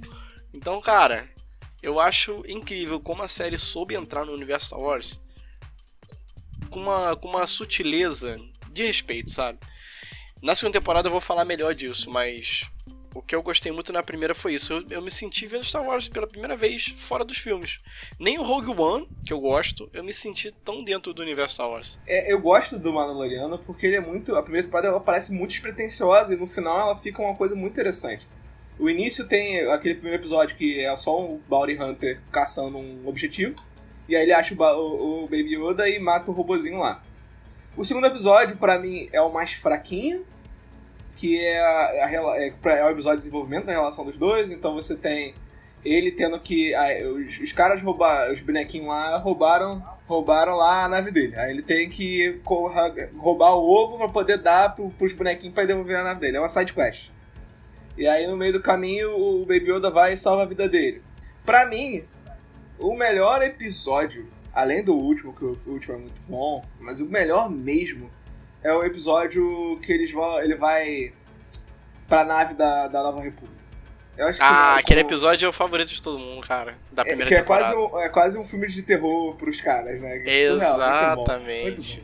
Então, 0.53 0.81
cara, 0.81 1.29
eu 1.81 2.01
acho 2.01 2.43
incrível 2.49 2.99
como 2.99 3.23
a 3.23 3.29
série 3.29 3.59
soube 3.59 3.95
entrar 3.95 4.25
no 4.25 4.33
universo 4.33 4.67
Star 4.67 4.81
Wars 4.81 5.21
com 6.67 6.81
uma, 6.81 7.17
com 7.17 7.29
uma 7.29 7.47
sutileza 7.47 8.37
de 8.71 8.85
respeito, 8.87 9.31
sabe? 9.31 9.59
Na 10.43 10.55
segunda 10.55 10.79
temporada 10.79 11.09
eu 11.09 11.13
vou 11.13 11.21
falar 11.21 11.45
melhor 11.45 11.75
disso, 11.75 12.11
mas 12.11 12.69
o 13.17 13.23
que 13.23 13.35
eu 13.35 13.43
gostei 13.43 13.73
muito 13.73 13.93
na 13.93 14.03
primeira 14.03 14.35
foi 14.35 14.55
isso. 14.55 14.75
Eu, 14.75 14.85
eu, 14.91 15.03
me 15.03 15.11
senti 15.11 15.47
vendo 15.47 15.65
Star 15.65 15.83
Wars 15.83 16.07
pela 16.07 16.27
primeira 16.27 16.55
vez 16.55 16.95
fora 16.99 17.25
dos 17.25 17.39
filmes. 17.39 17.79
Nem 18.21 18.39
o 18.39 18.43
Rogue 18.43 18.79
One, 18.79 19.09
que 19.25 19.33
eu 19.33 19.41
gosto, 19.41 19.89
eu 19.95 20.05
me 20.05 20.13
senti 20.13 20.53
tão 20.53 20.85
dentro 20.85 21.15
do 21.15 21.23
universo 21.23 21.55
Star 21.55 21.71
Wars. 21.71 21.99
É, 22.07 22.31
eu 22.31 22.39
gosto 22.39 22.79
do 22.79 22.93
Mandaloriano 22.93 23.59
porque 23.59 23.87
ele 23.87 23.97
é 23.97 24.01
muito. 24.01 24.37
A 24.37 24.43
primeira 24.43 24.67
temporada 24.67 24.89
ela 24.89 25.01
parece 25.01 25.33
muito 25.33 25.51
despretensiosa 25.53 26.35
e 26.35 26.37
no 26.37 26.47
final 26.47 26.79
ela 26.79 26.97
fica 26.97 27.23
uma 27.23 27.35
coisa 27.35 27.55
muito 27.55 27.73
interessante. 27.73 28.29
O 28.79 28.91
início 28.91 29.27
tem 29.27 29.67
aquele 29.71 29.95
primeiro 29.95 30.21
episódio 30.21 30.55
que 30.55 30.81
é 30.81 30.95
só 30.95 31.19
um 31.19 31.41
Bounty 31.49 31.81
Hunter 31.81 32.21
caçando 32.31 32.77
um 32.77 33.09
objetivo. 33.09 33.57
E 34.09 34.15
aí 34.15 34.23
ele 34.23 34.33
acha 34.33 34.55
o, 34.55 34.59
o, 34.59 35.25
o 35.25 35.29
Baby 35.29 35.57
Yoda 35.57 35.89
e 35.89 35.99
mata 35.99 36.31
o 36.31 36.35
robozinho 36.35 36.79
lá. 36.79 37.03
O 37.77 37.85
segundo 37.85 38.07
episódio, 38.07 38.57
para 38.57 38.79
mim, 38.79 39.09
é 39.13 39.21
o 39.21 39.33
mais 39.33 39.53
fraquinho, 39.53 40.25
que 41.15 41.45
é, 41.45 41.61
a, 41.61 42.07
a, 42.07 42.39
é, 42.39 42.55
é, 42.65 42.85
o 42.85 42.91
episódio 42.91 43.19
de 43.19 43.25
desenvolvimento 43.25 43.67
da 43.67 43.73
relação 43.73 44.05
dos 44.05 44.17
dois. 44.17 44.51
Então 44.51 44.75
você 44.75 44.95
tem 44.95 45.35
ele 45.85 46.11
tendo 46.11 46.39
que. 46.41 46.73
os, 47.07 47.41
os, 47.41 47.53
caras 47.53 47.83
roubar, 47.83 48.31
os 48.31 48.41
bonequinhos 48.41 48.89
lá 48.89 49.19
roubaram, 49.19 49.83
roubaram 50.07 50.57
lá 50.57 50.85
a 50.85 50.89
nave 50.89 51.11
dele. 51.11 51.37
Aí 51.37 51.51
ele 51.51 51.63
tem 51.63 51.89
que 51.89 52.41
roubar 53.17 53.55
o 53.55 53.69
ovo 53.69 53.99
para 53.99 54.09
poder 54.09 54.39
dar 54.39 54.75
pro, 54.75 54.91
pros 54.91 55.13
bonequinhos 55.13 55.55
para 55.55 55.67
devolver 55.67 55.97
a 55.97 56.05
nave 56.05 56.21
dele. 56.21 56.37
É 56.37 56.41
uma 56.41 56.49
side 56.49 56.73
quest. 56.73 57.11
E 57.97 58.07
aí 58.07 58.27
no 58.27 58.37
meio 58.37 58.53
do 58.53 58.61
caminho 58.61 59.11
o 59.17 59.41
Baby 59.47 59.73
Yoda 59.73 59.91
vai 59.91 60.13
e 60.13 60.17
salva 60.17 60.43
a 60.43 60.47
vida 60.47 60.69
dele. 60.69 61.03
Pra 61.45 61.67
mim, 61.67 62.05
o 62.79 62.95
melhor 62.97 63.43
episódio, 63.43 64.29
além 64.53 64.83
do 64.83 64.95
último, 64.95 65.33
que 65.35 65.45
o 65.45 65.59
último 65.67 65.95
é 65.95 65.99
muito 65.99 66.21
bom, 66.29 66.65
mas 66.81 67.01
o 67.01 67.07
melhor 67.07 67.51
mesmo 67.51 68.11
é 68.63 68.73
o 68.73 68.85
episódio 68.85 69.79
que 69.83 69.93
eles 69.93 70.11
vão, 70.11 70.41
ele 70.41 70.57
vai 70.57 71.13
pra 72.09 72.25
nave 72.25 72.55
da, 72.55 72.89
da 72.89 73.03
Nova 73.03 73.21
República. 73.21 73.57
Eu 74.17 74.29
acho 74.29 74.43
ah, 74.43 74.73
assim, 74.73 74.81
aquele 74.81 75.03
como... 75.03 75.13
episódio 75.13 75.47
é 75.47 75.49
o 75.49 75.53
favorito 75.53 75.89
de 75.89 76.01
todo 76.01 76.19
mundo, 76.19 76.47
cara. 76.47 76.79
Da 76.91 77.03
é, 77.03 77.05
primeira 77.05 77.31
é, 77.31 77.35
que 77.35 77.41
temporada. 77.43 77.67
É 77.67 77.75
quase, 77.75 77.95
um, 77.95 78.01
é 78.01 78.09
quase 78.09 78.39
um 78.39 78.47
filme 78.47 78.67
de 78.67 78.83
terror 78.83 79.35
pros 79.37 79.61
caras, 79.61 80.01
né? 80.01 80.23
Exatamente. 80.27 82.03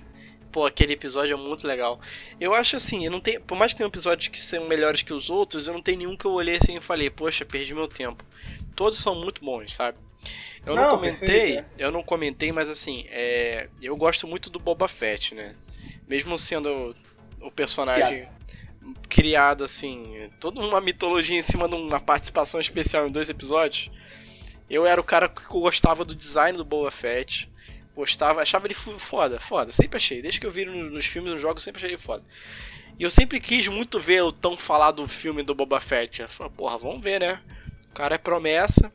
Pô, 0.51 0.67
aquele 0.67 0.93
episódio 0.93 1.33
é 1.33 1.37
muito 1.37 1.67
legal. 1.67 1.99
Eu 2.39 2.55
acho 2.55 2.77
assim, 2.77 3.07
eu 3.07 3.11
não 3.11 3.21
tenho, 3.21 3.41
por 3.41 3.57
mais 3.57 3.73
que 3.73 3.79
tenha 3.79 3.89
episódios 3.89 4.29
que 4.29 4.39
sejam 4.39 4.69
melhores 4.69 5.01
que 5.01 5.15
os 5.15 5.31
outros, 5.31 5.67
eu 5.67 5.73
não 5.73 5.81
tenho 5.81 5.99
nenhum 5.99 6.15
que 6.15 6.27
eu 6.27 6.33
olhei 6.33 6.59
assim 6.63 6.77
e 6.77 6.81
falei, 6.81 7.09
poxa, 7.09 7.47
perdi 7.47 7.75
meu 7.75 7.89
tempo. 7.89 8.23
Todos 8.77 8.99
são 8.99 9.15
muito 9.15 9.43
bons, 9.43 9.75
sabe? 9.75 9.97
Eu 10.65 10.77
não, 10.77 10.83
não 10.83 10.91
comentei, 10.91 11.29
perfeito, 11.29 11.65
é. 11.79 11.85
eu 11.85 11.91
não 11.91 12.03
comentei, 12.03 12.53
mas 12.53 12.69
assim, 12.69 13.05
é, 13.11 13.69
eu 13.83 13.97
gosto 13.97 14.27
muito 14.29 14.49
do 14.49 14.59
Boba 14.59 14.87
Fett, 14.87 15.35
né? 15.35 15.55
Mesmo 16.09 16.39
sendo 16.39 16.95
o 17.41 17.51
personagem 17.51 18.19
yeah. 18.19 18.33
criado 19.09 19.65
assim, 19.65 20.31
toda 20.39 20.61
uma 20.61 20.81
mitologia 20.81 21.37
em 21.37 21.43
cima 21.43 21.69
de 21.69 21.75
uma 21.75 22.01
participação 22.01 22.61
especial 22.61 23.09
em 23.09 23.11
dois 23.11 23.29
episódios, 23.29 23.91
eu 24.71 24.87
era 24.87 25.01
o 25.01 25.05
cara 25.05 25.29
que 25.29 25.43
gostava 25.49 26.05
do 26.05 26.15
design 26.15 26.57
do 26.57 26.65
Boba 26.65 26.91
Fett. 26.91 27.51
Gostava, 27.95 28.41
achava 28.41 28.67
ele 28.67 28.73
foda, 28.73 29.39
foda, 29.39 29.71
sempre 29.71 29.99
achei. 29.99 30.23
Desde 30.23 30.41
que 30.41 30.47
eu 30.47 30.51
vi 30.51 30.65
nos 30.65 31.05
filmes, 31.05 31.31
nos 31.31 31.41
jogos, 31.43 31.63
sempre 31.63 31.79
achei 31.79 31.91
ele 31.91 31.99
foda. 31.99 32.25
E 32.99 33.03
eu 33.03 33.11
sempre 33.11 33.39
quis 33.39 33.69
muito 33.69 34.01
ver 34.01 34.23
o 34.23 34.33
tão 34.33 34.57
falado 34.57 35.07
filme 35.07 35.43
do 35.43 35.55
Boba 35.55 35.79
Fett. 35.79 36.23
Eu 36.23 36.29
falei, 36.29 36.53
porra, 36.57 36.79
vamos 36.79 37.03
ver, 37.03 37.21
né? 37.21 37.41
O 37.91 37.95
cara 37.95 38.15
é 38.15 38.19
promessa. 38.19 38.91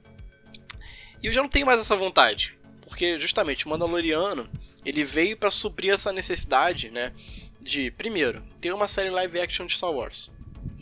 E 1.21 1.27
eu 1.27 1.34
já 1.34 1.41
não 1.41 1.49
tenho 1.49 1.65
mais 1.65 1.80
essa 1.80 1.95
vontade. 1.95 2.58
Porque 2.82 3.19
justamente 3.19 3.65
o 3.65 3.69
Mandaloriano, 3.69 4.49
ele 4.86 5.03
veio 5.03 5.36
para 5.36 5.51
suprir 5.51 5.93
essa 5.93 6.13
necessidade, 6.13 6.89
né? 6.89 7.13
De, 7.62 7.91
primeiro, 7.91 8.41
ter 8.62 8.73
uma 8.73 8.88
série 8.88 9.10
live 9.10 9.39
action 9.39 9.65
de 9.65 9.75
Star 9.75 9.91
Wars. 9.91 10.32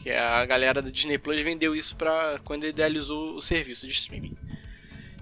Que 0.04 0.12
a 0.12 0.46
galera 0.46 0.82
da 0.82 0.90
Disney 0.90 1.18
Plus 1.18 1.40
vendeu 1.40 1.76
isso 1.76 1.96
para 1.96 2.40
quando 2.44 2.68
idealizou 2.68 3.36
o 3.36 3.42
serviço 3.42 3.88
de 3.88 3.94
streaming. 3.94 4.38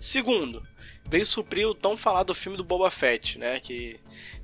Segundo, 0.02 0.62
veio 1.06 1.26
suprir 1.26 1.67
o 1.67 1.73
tão 1.73 1.95
falado 1.95 2.34
filme 2.34 2.58
do 2.58 2.63
Boba 2.63 2.91
Fett, 2.91 3.39
né? 3.39 3.60
Que 3.60 3.99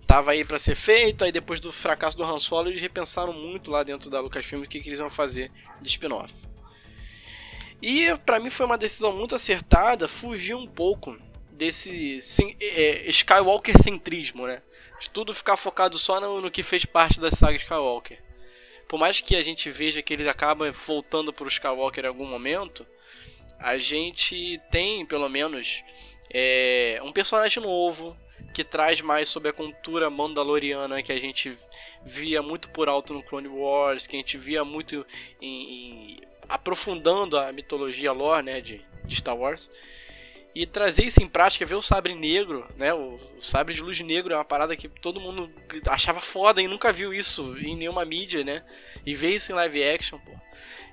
tava 0.07 0.31
aí 0.31 0.45
para 0.45 0.57
ser 0.57 0.75
feito, 0.75 1.23
aí 1.23 1.31
depois 1.31 1.59
do 1.59 1.71
fracasso 1.71 2.17
do 2.17 2.23
Han 2.23 2.39
Solo, 2.39 2.69
eles 2.69 2.81
repensaram 2.81 3.33
muito 3.33 3.69
lá 3.69 3.83
dentro 3.83 4.09
da 4.09 4.21
Lucasfilm 4.21 4.63
o 4.63 4.67
que, 4.67 4.79
que 4.79 4.89
eles 4.89 4.99
iam 4.99 5.09
fazer 5.09 5.51
de 5.81 5.89
spin-off. 5.89 6.33
E 7.81 8.15
para 8.25 8.39
mim 8.39 8.49
foi 8.49 8.65
uma 8.65 8.77
decisão 8.77 9.11
muito 9.13 9.35
acertada 9.35 10.07
fugir 10.07 10.55
um 10.55 10.67
pouco 10.67 11.17
desse 11.51 12.19
é, 12.59 13.09
Skywalker 13.09 13.81
centrismo, 13.81 14.47
né? 14.47 14.61
De 14.99 15.09
tudo 15.09 15.33
ficar 15.33 15.55
focado 15.55 15.97
só 15.97 16.19
no, 16.19 16.41
no, 16.41 16.51
que 16.51 16.63
fez 16.63 16.85
parte 16.85 17.19
da 17.19 17.31
saga 17.31 17.57
Skywalker. 17.57 18.21
Por 18.87 18.99
mais 18.99 19.21
que 19.21 19.35
a 19.35 19.41
gente 19.41 19.69
veja 19.69 20.01
que 20.01 20.13
ele 20.13 20.27
acaba 20.27 20.71
voltando 20.71 21.31
pro 21.31 21.47
Skywalker 21.47 22.03
em 22.03 22.07
algum 22.07 22.25
momento, 22.25 22.85
a 23.59 23.77
gente 23.77 24.59
tem 24.71 25.05
pelo 25.05 25.29
menos 25.29 25.83
é, 26.29 26.99
um 27.03 27.11
personagem 27.11 27.61
novo 27.61 28.15
que 28.53 28.63
traz 28.63 28.99
mais 29.01 29.29
sobre 29.29 29.49
a 29.49 29.53
cultura 29.53 30.09
mandaloriana 30.09 31.03
que 31.03 31.11
a 31.11 31.19
gente 31.19 31.57
via 32.03 32.41
muito 32.41 32.69
por 32.69 32.89
alto 32.89 33.13
no 33.13 33.23
Clone 33.23 33.47
Wars, 33.47 34.07
que 34.07 34.15
a 34.15 34.19
gente 34.19 34.37
via 34.37 34.63
muito 34.63 35.05
em, 35.41 36.13
em 36.13 36.28
aprofundando 36.49 37.37
a 37.37 37.51
mitologia 37.51 38.11
lore 38.11 38.43
né, 38.43 38.59
de, 38.59 38.81
de 39.05 39.15
Star 39.15 39.37
Wars. 39.37 39.69
E 40.55 40.65
trazer 40.65 41.05
isso 41.05 41.21
em 41.21 41.27
prática, 41.27 41.63
ver 41.63 41.75
o 41.75 41.81
sabre 41.81 42.15
negro, 42.15 42.67
né? 42.75 42.91
O, 42.91 43.19
o, 43.37 43.41
sabre 43.41 43.75
de 43.75 43.83
luz 43.83 44.01
negro 44.01 44.33
é 44.33 44.35
uma 44.35 44.43
parada 44.43 44.75
que 44.75 44.89
todo 44.89 45.21
mundo 45.21 45.49
achava 45.87 46.19
foda 46.19 46.59
e 46.59 46.67
nunca 46.67 46.91
viu 46.91 47.13
isso 47.13 47.55
em 47.59 47.75
nenhuma 47.75 48.03
mídia, 48.03 48.43
né? 48.43 48.65
E 49.05 49.13
ver 49.13 49.35
isso 49.35 49.51
em 49.51 49.55
live 49.55 49.83
action, 49.83 50.17
pô. 50.17 50.31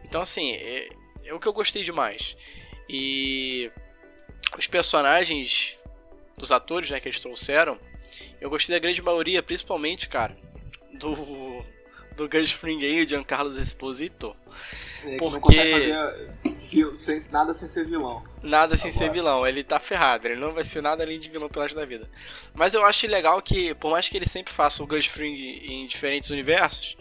Então, 0.05 0.21
assim, 0.21 0.53
é, 0.53 0.90
é 1.25 1.33
o 1.33 1.40
que 1.40 1.49
eu 1.49 1.55
gostei 1.55 1.83
demais. 1.83 2.37
E 2.87 3.71
os 4.57 4.66
personagens 4.66 5.79
dos 6.37 6.53
atores, 6.53 6.90
né, 6.90 7.01
que 7.01 7.09
eles 7.09 7.19
trouxeram, 7.19 7.79
eu 8.40 8.51
gostei 8.51 8.77
da 8.77 8.79
grande 8.79 9.01
maioria, 9.01 9.42
principalmente, 9.42 10.07
cara, 10.07 10.37
do 10.92 11.64
do 12.16 12.48
Fring 12.48 12.85
aí, 12.85 13.02
o 13.02 13.09
Giancarlo 13.09 13.50
Esposito. 13.61 14.35
É, 15.05 15.18
porque... 15.18 15.64
não 16.79 16.90
fazer 16.90 17.31
nada 17.31 17.55
sem 17.55 17.68
ser 17.68 17.87
vilão. 17.87 18.24
Nada 18.42 18.76
sem 18.76 18.90
ser 18.90 19.11
vilão, 19.12 19.46
ele 19.46 19.62
tá 19.62 19.79
ferrado, 19.79 20.26
ele 20.26 20.40
não 20.40 20.52
vai 20.52 20.64
ser 20.64 20.81
nada 20.81 21.05
além 21.05 21.20
de 21.20 21.29
vilão 21.29 21.48
pelo 21.48 21.62
resto 21.62 21.76
da 21.76 21.85
vida. 21.85 22.11
Mas 22.55 22.74
eu 22.74 22.85
acho 22.85 23.07
legal 23.07 23.40
que, 23.40 23.74
por 23.74 23.92
mais 23.92 24.09
que 24.09 24.16
ele 24.16 24.26
sempre 24.26 24.52
faça 24.52 24.83
o 24.83 24.87
Gus 24.87 25.07
Fring 25.07 25.35
em 25.35 25.87
diferentes 25.87 26.31
universos, 26.31 26.96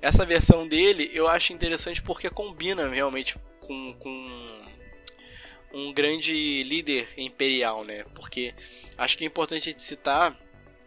essa 0.00 0.24
versão 0.24 0.66
dele 0.66 1.10
eu 1.12 1.28
acho 1.28 1.52
interessante 1.52 2.00
porque 2.00 2.30
combina 2.30 2.88
realmente 2.88 3.36
com, 3.60 3.94
com 3.94 4.62
um 5.72 5.92
grande 5.92 6.62
líder 6.64 7.08
imperial, 7.16 7.84
né? 7.84 8.04
Porque 8.14 8.54
acho 8.98 9.16
que 9.16 9.24
é 9.24 9.26
importante 9.26 9.68
a 9.68 9.72
gente 9.72 9.82
citar, 9.82 10.36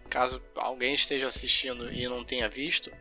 caso 0.09 0.41
alguém 0.55 0.93
esteja 0.93 1.27
assistindo 1.27 1.91
e 1.91 2.07
não 2.07 2.23
tenha 2.23 2.47
visto, 2.47 2.91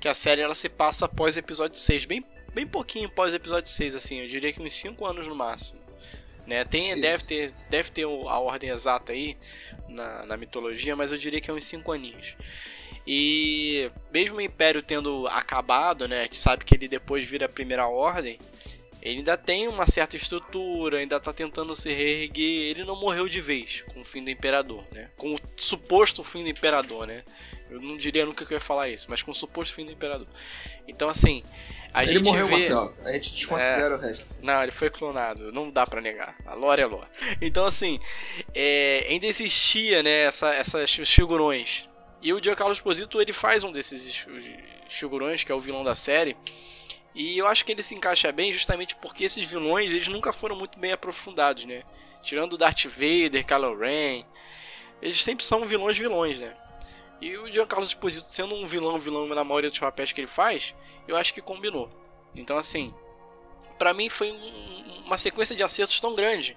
que 0.00 0.08
a 0.08 0.14
série 0.14 0.40
ela 0.40 0.54
se 0.54 0.68
passa 0.68 1.06
após 1.06 1.36
o 1.36 1.38
episódio 1.38 1.78
6, 1.78 2.04
bem, 2.04 2.24
bem 2.54 2.66
pouquinho 2.66 3.06
após 3.08 3.32
o 3.32 3.36
episódio 3.36 3.70
6, 3.70 3.94
assim, 3.94 4.20
eu 4.20 4.26
diria 4.26 4.52
que 4.52 4.62
uns 4.62 4.74
5 4.74 5.04
anos 5.04 5.26
no 5.26 5.34
máximo. 5.34 5.80
Né? 6.46 6.64
Tem, 6.64 6.98
deve 6.98 7.26
ter, 7.26 7.52
deve 7.68 7.90
ter 7.90 8.04
a 8.04 8.38
ordem 8.38 8.70
exata 8.70 9.12
aí 9.12 9.36
na, 9.88 10.24
na 10.24 10.36
mitologia, 10.36 10.96
mas 10.96 11.12
eu 11.12 11.18
diria 11.18 11.40
que 11.40 11.50
é 11.50 11.54
uns 11.54 11.64
5 11.64 11.92
aninhos. 11.92 12.36
E 13.06 13.90
mesmo 14.12 14.36
o 14.36 14.40
Império 14.40 14.82
tendo 14.82 15.26
acabado, 15.28 16.06
né, 16.06 16.28
que 16.28 16.36
sabe 16.36 16.64
que 16.64 16.74
ele 16.74 16.88
depois 16.88 17.26
vira 17.26 17.46
a 17.46 17.48
Primeira 17.48 17.86
Ordem, 17.86 18.38
ele 19.08 19.18
ainda 19.18 19.36
tem 19.36 19.68
uma 19.68 19.86
certa 19.86 20.16
estrutura, 20.16 20.98
ainda 20.98 21.16
está 21.16 21.32
tentando 21.32 21.74
se 21.74 21.92
reerguer. 21.92 22.70
Ele 22.70 22.84
não 22.84 22.96
morreu 22.96 23.28
de 23.28 23.40
vez 23.40 23.82
com 23.92 24.00
o 24.00 24.04
fim 24.04 24.22
do 24.22 24.30
Imperador, 24.30 24.84
né? 24.92 25.10
Com 25.16 25.34
o 25.34 25.40
suposto 25.56 26.22
fim 26.22 26.42
do 26.42 26.48
Imperador, 26.48 27.06
né? 27.06 27.24
Eu 27.70 27.80
não 27.80 27.96
diria 27.96 28.24
nunca 28.24 28.46
que 28.46 28.52
eu 28.52 28.56
ia 28.56 28.60
falar 28.60 28.88
isso, 28.88 29.06
mas 29.10 29.22
com 29.22 29.30
o 29.30 29.34
suposto 29.34 29.74
fim 29.74 29.84
do 29.84 29.92
imperador. 29.92 30.26
Então, 30.86 31.08
assim, 31.08 31.42
a 31.92 32.02
ele 32.02 32.14
gente 32.14 32.24
morreu, 32.24 32.46
vê... 32.46 32.52
Marcelo. 32.52 32.94
A 33.04 33.12
gente 33.12 33.32
desconsidera 33.32 33.94
é... 33.94 33.96
o 33.96 34.00
resto. 34.00 34.36
Não, 34.42 34.62
ele 34.62 34.72
foi 34.72 34.88
clonado. 34.88 35.52
Não 35.52 35.70
dá 35.70 35.86
para 35.86 36.00
negar. 36.00 36.34
A 36.46 36.54
lore 36.54 36.80
é 36.80 36.86
lore. 36.86 37.08
Então, 37.42 37.66
assim, 37.66 38.00
é... 38.54 39.06
ainda 39.08 39.26
existia, 39.26 40.02
né, 40.02 40.24
essa, 40.24 40.48
essas 40.54 40.90
figurões. 40.90 41.86
E 42.22 42.32
o 42.32 42.42
Giancarlo 42.42 42.72
Esposito, 42.72 43.20
ele 43.20 43.32
faz 43.32 43.62
um 43.62 43.70
desses 43.70 44.26
figurões, 44.88 45.44
que 45.44 45.52
é 45.52 45.54
o 45.54 45.60
vilão 45.60 45.84
da 45.84 45.94
série. 45.94 46.36
E 47.14 47.36
eu 47.38 47.46
acho 47.46 47.64
que 47.64 47.72
ele 47.72 47.82
se 47.82 47.94
encaixa 47.94 48.30
bem 48.30 48.52
justamente 48.52 48.94
porque 48.96 49.24
esses 49.24 49.44
vilões 49.46 49.90
eles 49.90 50.08
nunca 50.08 50.32
foram 50.32 50.56
muito 50.56 50.78
bem 50.78 50.92
aprofundados, 50.92 51.64
né? 51.64 51.82
Tirando 52.22 52.58
Darth 52.58 52.84
Vader, 52.84 53.44
Kylo 53.46 53.76
Ren, 53.76 54.24
eles 55.00 55.20
sempre 55.20 55.44
são 55.44 55.64
vilões 55.64 55.96
vilões, 55.98 56.38
né? 56.38 56.56
E 57.20 57.36
o 57.36 57.52
Giancarlo 57.52 57.84
Esposito 57.84 58.28
sendo 58.32 58.54
um 58.54 58.66
vilão 58.66 58.98
vilão 58.98 59.26
na 59.26 59.42
maioria 59.42 59.70
dos 59.70 59.78
papéis 59.78 60.12
que 60.12 60.20
ele 60.20 60.28
faz, 60.28 60.74
eu 61.06 61.16
acho 61.16 61.34
que 61.34 61.42
combinou. 61.42 61.90
Então 62.34 62.56
assim, 62.56 62.94
para 63.78 63.94
mim 63.94 64.08
foi 64.08 64.30
um, 64.30 65.02
uma 65.06 65.18
sequência 65.18 65.56
de 65.56 65.62
acertos 65.62 65.98
tão 65.98 66.14
grande 66.14 66.56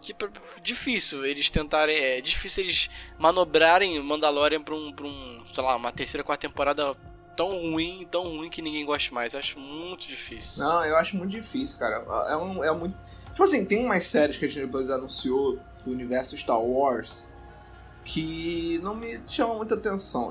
que 0.00 0.14
difícil 0.62 1.24
eles 1.26 1.50
tentarem, 1.50 1.96
é 1.96 2.20
difícil 2.20 2.64
eles 2.64 2.90
manobrarem 3.18 4.00
Mandalorian 4.00 4.62
para 4.62 4.74
um, 4.74 4.92
pra 4.92 5.06
um, 5.06 5.44
sei 5.52 5.62
lá, 5.62 5.76
uma 5.76 5.92
terceira, 5.92 6.24
quarta 6.24 6.48
temporada 6.48 6.96
tão 7.40 7.58
ruim, 7.58 8.06
tão 8.10 8.24
ruim 8.24 8.50
que 8.50 8.60
ninguém 8.60 8.84
goste 8.84 9.14
mais. 9.14 9.34
Acho 9.34 9.58
muito 9.58 10.06
difícil. 10.06 10.62
Não, 10.62 10.84
eu 10.84 10.94
acho 10.96 11.16
muito 11.16 11.30
difícil, 11.30 11.78
cara. 11.78 12.04
É, 12.28 12.36
um, 12.36 12.62
é 12.62 12.70
muito. 12.70 12.94
Tipo 13.30 13.42
assim, 13.42 13.64
tem 13.64 13.82
umas 13.82 14.04
séries 14.04 14.36
que 14.36 14.44
a 14.44 14.48
gente 14.48 14.60
depois 14.60 14.90
anunciou 14.90 15.58
do 15.82 15.90
universo 15.90 16.36
Star 16.36 16.60
Wars 16.60 17.26
que 18.04 18.78
não 18.82 18.94
me 18.94 19.18
chamam 19.26 19.56
muita 19.56 19.74
atenção. 19.74 20.30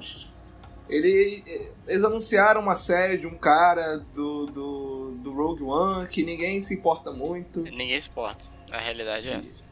Ele, 0.88 1.44
eles 1.88 2.04
anunciaram 2.04 2.62
uma 2.62 2.76
série 2.76 3.18
de 3.18 3.26
um 3.26 3.36
cara 3.36 3.98
do, 4.14 4.46
do, 4.46 5.12
do 5.18 5.34
Rogue 5.34 5.64
One 5.64 6.08
que 6.08 6.24
ninguém 6.24 6.62
se 6.62 6.76
importa 6.76 7.12
muito. 7.12 7.62
Ninguém 7.62 8.00
se 8.00 8.08
importa. 8.08 8.46
A 8.72 8.78
realidade 8.78 9.28
é 9.28 9.34
essa. 9.34 9.64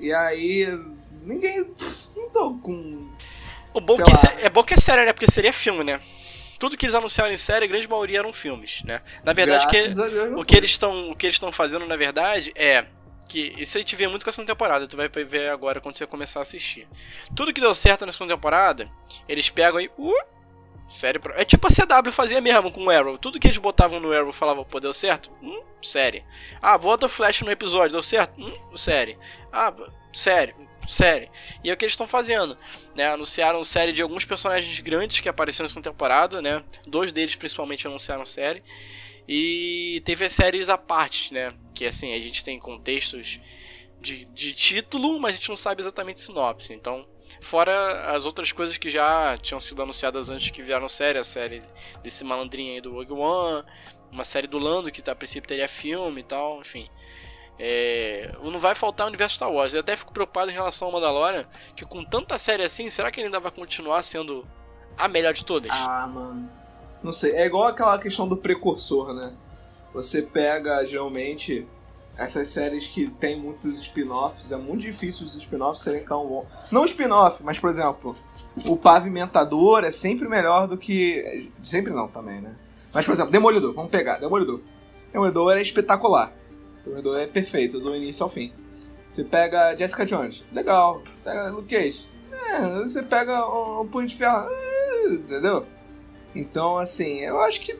E, 0.00 0.06
e 0.06 0.14
aí, 0.14 0.66
ninguém. 1.22 1.62
Pff, 1.62 2.08
não 2.16 2.30
tô 2.30 2.54
com. 2.54 3.06
O 3.74 3.80
bom 3.82 3.96
que 3.96 4.02
é, 4.02 4.46
é 4.46 4.48
bom 4.48 4.62
que 4.62 4.72
é 4.72 4.78
sério, 4.78 5.04
né? 5.04 5.12
Porque 5.12 5.30
seria 5.30 5.52
filme, 5.52 5.84
né? 5.84 6.00
Tudo 6.58 6.76
que 6.76 6.86
eles 6.86 6.94
anunciaram 6.94 7.32
em 7.32 7.36
série, 7.36 7.64
a 7.64 7.68
grande 7.68 7.88
maioria 7.88 8.18
eram 8.18 8.32
filmes, 8.32 8.82
né? 8.84 9.02
Na 9.24 9.32
verdade, 9.32 9.66
que, 9.66 9.76
o, 10.34 10.44
que 10.44 10.56
eles 10.56 10.70
estão, 10.70 11.10
o 11.10 11.16
que 11.16 11.26
eles 11.26 11.36
estão 11.36 11.52
fazendo, 11.52 11.86
na 11.86 11.96
verdade, 11.96 12.52
é 12.54 12.86
que 13.28 13.54
isso 13.58 13.76
a 13.76 13.80
gente 13.80 13.96
vê 13.96 14.06
muito 14.06 14.24
com 14.24 14.30
a 14.30 14.32
segunda 14.32 14.52
temporada, 14.52 14.86
tu 14.86 14.96
vai 14.96 15.08
ver 15.08 15.50
agora 15.50 15.80
quando 15.80 15.96
você 15.96 16.06
começar 16.06 16.38
a 16.38 16.42
assistir. 16.42 16.86
Tudo 17.34 17.52
que 17.52 17.60
deu 17.60 17.74
certo 17.74 18.06
na 18.06 18.12
segunda 18.12 18.34
temporada, 18.34 18.88
eles 19.28 19.50
pegam 19.50 19.78
aí, 19.78 19.90
uh, 19.98 20.14
série 20.88 21.20
É 21.34 21.44
tipo 21.44 21.66
a 21.66 21.70
CW 21.70 22.12
fazia 22.12 22.40
mesmo 22.40 22.70
com 22.70 22.84
o 22.84 22.90
Arrow. 22.90 23.18
Tudo 23.18 23.38
que 23.38 23.46
eles 23.48 23.58
botavam 23.58 24.00
no 24.00 24.12
Arrow 24.12 24.32
falavam, 24.32 24.64
pô, 24.64 24.78
deu 24.78 24.92
certo? 24.92 25.30
Hum, 25.42 25.62
série. 25.82 26.24
Ah, 26.62 26.78
bota 26.78 27.06
o 27.06 27.08
Flash 27.08 27.42
no 27.42 27.50
episódio, 27.50 27.92
deu 27.92 28.02
certo? 28.02 28.40
Hum, 28.40 28.76
série. 28.76 29.18
Ah, 29.52 29.72
série. 30.12 30.54
Série. 30.86 31.28
E 31.64 31.70
é 31.70 31.72
o 31.72 31.76
que 31.76 31.84
eles 31.84 31.92
estão 31.92 32.06
fazendo, 32.06 32.56
né? 32.94 33.08
Anunciaram 33.08 33.62
série 33.64 33.92
de 33.92 34.02
alguns 34.02 34.24
personagens 34.24 34.78
grandes 34.80 35.20
que 35.20 35.28
apareceram 35.28 35.68
segunda 35.68 35.90
temporada, 35.90 36.40
né? 36.40 36.62
Dois 36.86 37.12
deles 37.12 37.34
principalmente 37.34 37.86
anunciaram 37.86 38.24
série. 38.24 38.62
E 39.28 40.00
teve 40.04 40.24
as 40.24 40.32
séries 40.32 40.68
à 40.68 40.78
parte, 40.78 41.34
né? 41.34 41.52
Que 41.74 41.86
assim, 41.86 42.14
a 42.14 42.18
gente 42.18 42.44
tem 42.44 42.58
contextos 42.58 43.40
de, 44.00 44.24
de 44.26 44.52
título, 44.52 45.18
mas 45.18 45.34
a 45.34 45.36
gente 45.38 45.48
não 45.48 45.56
sabe 45.56 45.82
exatamente 45.82 46.20
sinopse. 46.20 46.72
Então, 46.72 47.06
fora 47.40 48.14
as 48.14 48.24
outras 48.24 48.52
coisas 48.52 48.76
que 48.76 48.88
já 48.88 49.36
tinham 49.38 49.58
sido 49.58 49.82
anunciadas 49.82 50.30
antes 50.30 50.50
que 50.50 50.62
vieram 50.62 50.88
série, 50.88 51.18
a 51.18 51.24
série 51.24 51.62
desse 52.02 52.22
malandrinho 52.22 52.74
aí 52.74 52.80
do 52.80 52.92
Rogue 52.92 53.12
One, 53.12 53.64
uma 54.10 54.24
série 54.24 54.46
do 54.46 54.58
Lando 54.58 54.90
que 54.90 55.02
tá, 55.02 55.12
a 55.12 55.16
princípio 55.16 55.48
teria 55.48 55.68
filme 55.68 56.20
e 56.20 56.24
tal, 56.24 56.60
enfim. 56.60 56.88
É, 57.58 58.34
não 58.42 58.58
vai 58.58 58.74
faltar 58.74 59.06
o 59.06 59.08
universo 59.08 59.36
Star 59.36 59.50
Wars. 59.50 59.72
Eu 59.72 59.80
até 59.80 59.96
fico 59.96 60.12
preocupado 60.12 60.50
em 60.50 60.54
relação 60.54 60.88
ao 60.88 60.92
Mandalorian, 60.92 61.46
que 61.74 61.84
com 61.84 62.04
tanta 62.04 62.38
série 62.38 62.62
assim, 62.62 62.90
será 62.90 63.10
que 63.10 63.20
ele 63.20 63.26
ainda 63.26 63.40
vai 63.40 63.50
continuar 63.50 64.02
sendo 64.02 64.46
a 64.96 65.08
melhor 65.08 65.32
de 65.32 65.44
todas? 65.44 65.70
Ah, 65.72 66.06
mano. 66.06 66.50
Não 67.02 67.12
sei, 67.12 67.32
é 67.32 67.46
igual 67.46 67.64
aquela 67.64 67.98
questão 67.98 68.26
do 68.26 68.36
precursor, 68.36 69.14
né? 69.14 69.32
Você 69.94 70.22
pega 70.22 70.84
geralmente 70.84 71.66
essas 72.16 72.48
séries 72.48 72.86
que 72.86 73.10
tem 73.10 73.38
muitos 73.38 73.78
spin-offs, 73.78 74.50
é 74.50 74.56
muito 74.56 74.80
difícil 74.82 75.26
os 75.26 75.34
spin-offs 75.34 75.82
serem 75.82 76.04
tão 76.04 76.26
bons. 76.26 76.46
Não 76.70 76.84
spin-off, 76.84 77.42
mas 77.42 77.58
por 77.58 77.68
exemplo, 77.68 78.16
o 78.64 78.76
Pavimentador 78.76 79.84
é 79.84 79.90
sempre 79.90 80.28
melhor 80.28 80.66
do 80.66 80.76
que. 80.76 81.50
Sempre 81.62 81.92
não 81.92 82.08
também, 82.08 82.40
né? 82.40 82.54
Mas 82.92 83.04
por 83.04 83.12
exemplo, 83.12 83.30
Demolidor, 83.30 83.72
vamos 83.74 83.90
pegar, 83.90 84.18
Demolidor. 84.18 84.60
Demolidor 85.12 85.56
é 85.56 85.62
espetacular. 85.62 86.32
Demolidor 86.86 87.18
é 87.18 87.26
perfeito, 87.26 87.80
do 87.80 87.94
início 87.94 88.22
ao 88.22 88.30
fim. 88.30 88.52
Você 89.10 89.24
pega 89.24 89.76
Jessica 89.76 90.06
Jones, 90.06 90.44
legal. 90.52 91.02
Você 91.12 91.22
pega 91.22 91.50
Luke 91.50 91.74
Cage, 91.74 92.08
é, 92.32 92.60
você 92.82 93.02
pega 93.02 93.46
um 93.46 93.86
Punho 93.86 94.06
de 94.06 94.14
Ferro, 94.14 94.48
é, 94.48 95.08
entendeu? 95.08 95.66
Então, 96.34 96.76
assim, 96.76 97.20
eu 97.20 97.40
acho 97.40 97.60
que 97.60 97.76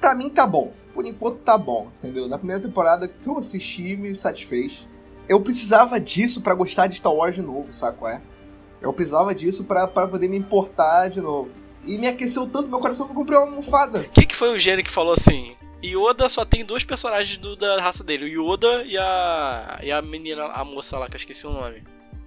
pra 0.00 0.14
mim 0.14 0.30
tá 0.30 0.46
bom. 0.46 0.72
Por 0.94 1.04
enquanto 1.04 1.40
tá 1.40 1.58
bom, 1.58 1.88
entendeu? 1.98 2.26
Na 2.26 2.38
primeira 2.38 2.62
temporada 2.62 3.06
que 3.06 3.28
eu 3.28 3.36
assisti, 3.38 3.96
me 3.96 4.14
satisfez. 4.14 4.88
Eu 5.28 5.40
precisava 5.40 6.00
disso 6.00 6.40
para 6.40 6.54
gostar 6.54 6.86
de 6.86 6.96
Star 6.96 7.12
Wars 7.12 7.34
de 7.34 7.42
novo, 7.42 7.72
saco 7.72 8.06
é? 8.06 8.22
Eu 8.80 8.92
precisava 8.92 9.34
disso 9.34 9.64
para 9.64 9.86
poder 9.86 10.28
me 10.28 10.38
importar 10.38 11.08
de 11.08 11.20
novo. 11.20 11.50
E 11.84 11.98
me 11.98 12.06
aqueceu 12.06 12.46
tanto 12.46 12.68
meu 12.68 12.78
coração 12.78 13.06
que 13.06 13.12
eu 13.12 13.16
comprei 13.16 13.38
uma 13.38 13.46
almofada. 13.46 14.04
Quem 14.12 14.26
que 14.26 14.34
foi 14.34 14.54
o 14.54 14.58
gênio 14.58 14.84
que 14.84 14.90
falou 14.90 15.12
assim? 15.12 15.54
Yoda 15.86 16.28
só 16.28 16.44
tem 16.44 16.64
dois 16.64 16.84
personagens 16.84 17.36
do, 17.38 17.56
da 17.56 17.80
raça 17.80 18.02
dele, 18.02 18.24
o 18.24 18.52
Yoda 18.52 18.82
e 18.84 18.96
a. 18.96 19.80
e 19.82 19.92
a 19.92 20.00
menina, 20.02 20.44
a 20.46 20.64
moça 20.64 20.98
lá, 20.98 21.08
que 21.08 21.14
eu 21.14 21.18
esqueci 21.18 21.46
o 21.46 21.52
nome. 21.52 21.82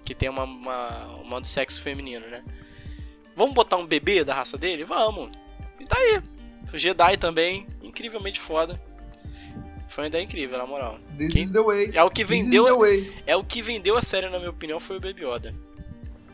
Que 0.05 0.15
tem 0.15 0.29
uma, 0.29 0.43
uma, 0.43 1.05
uma 1.17 1.41
do 1.41 1.47
sexo 1.47 1.81
feminino, 1.81 2.25
né? 2.27 2.43
Vamos 3.35 3.53
botar 3.53 3.77
um 3.77 3.85
bebê 3.85 4.23
da 4.23 4.33
raça 4.33 4.57
dele? 4.57 4.83
Vamos. 4.83 5.29
E 5.79 5.85
tá 5.85 5.97
aí. 5.97 6.21
O 6.73 6.77
Jedi 6.77 7.17
também, 7.17 7.67
incrivelmente 7.81 8.39
foda. 8.39 8.79
Foi 9.87 10.03
uma 10.03 10.07
ideia 10.07 10.23
incrível, 10.23 10.57
na 10.57 10.67
moral. 10.67 10.99
This 11.17 11.33
Quem... 11.33 11.43
is 11.43 11.51
the 11.51 11.61
way. 11.61 11.91
É 11.93 12.03
o 12.03 12.11
que 12.11 12.23
vendeu. 12.23 12.67
É 13.25 13.35
o 13.35 13.43
que 13.43 13.61
vendeu 13.61 13.97
a 13.97 14.01
série, 14.01 14.29
na 14.29 14.37
minha 14.37 14.51
opinião, 14.51 14.79
foi 14.79 14.97
o 14.97 14.99
Baby 14.99 15.25
Yoda. 15.25 15.53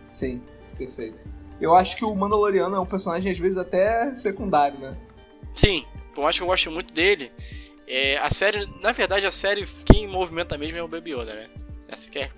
Sim, 0.09 0.41
perfeito. 0.77 1.17
Eu 1.59 1.73
acho 1.73 1.95
que 1.95 2.03
o 2.03 2.13
Mandaloriano 2.13 2.75
é 2.75 2.79
um 2.79 2.85
personagem, 2.85 3.31
às 3.31 3.37
vezes, 3.37 3.57
até 3.57 4.13
secundário, 4.15 4.77
né? 4.77 4.97
Sim, 5.55 5.85
eu 6.23 6.27
acho 6.27 6.39
que 6.39 6.43
eu 6.43 6.47
gosto 6.47 6.71
muito 6.71 6.93
dele. 6.93 7.31
É, 7.87 8.17
a 8.17 8.29
série, 8.29 8.67
na 8.81 8.91
verdade, 8.91 9.25
a 9.25 9.31
série, 9.31 9.67
quem 9.85 10.07
movimenta 10.07 10.57
mesmo 10.57 10.77
é 10.77 10.83
o 10.83 10.87
Baby 10.87 11.11
Yoda, 11.11 11.33
né? 11.33 11.49
Essa 11.87 12.09
que 12.09 12.19
é 12.19 12.29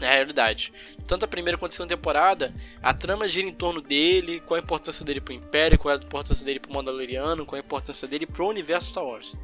na 0.00 0.10
realidade. 0.10 0.72
Tanto 1.06 1.24
a 1.24 1.28
primeira 1.28 1.56
quanto 1.56 1.72
a 1.72 1.74
segunda 1.74 1.96
temporada, 1.96 2.54
a 2.82 2.92
trama 2.92 3.28
gira 3.28 3.48
em 3.48 3.52
torno 3.52 3.80
dele, 3.80 4.40
qual 4.40 4.58
a 4.58 4.62
importância 4.62 5.04
dele 5.04 5.20
pro 5.20 5.32
Império, 5.32 5.78
qual 5.78 5.94
a 5.94 5.98
importância 5.98 6.44
dele 6.44 6.60
pro 6.60 6.72
Mandaloriano, 6.72 7.46
qual 7.46 7.56
a 7.56 7.64
importância 7.64 8.06
dele 8.06 8.26
pro 8.26 8.48
universo 8.48 8.90
Star 8.90 9.04
Wars. 9.04 9.34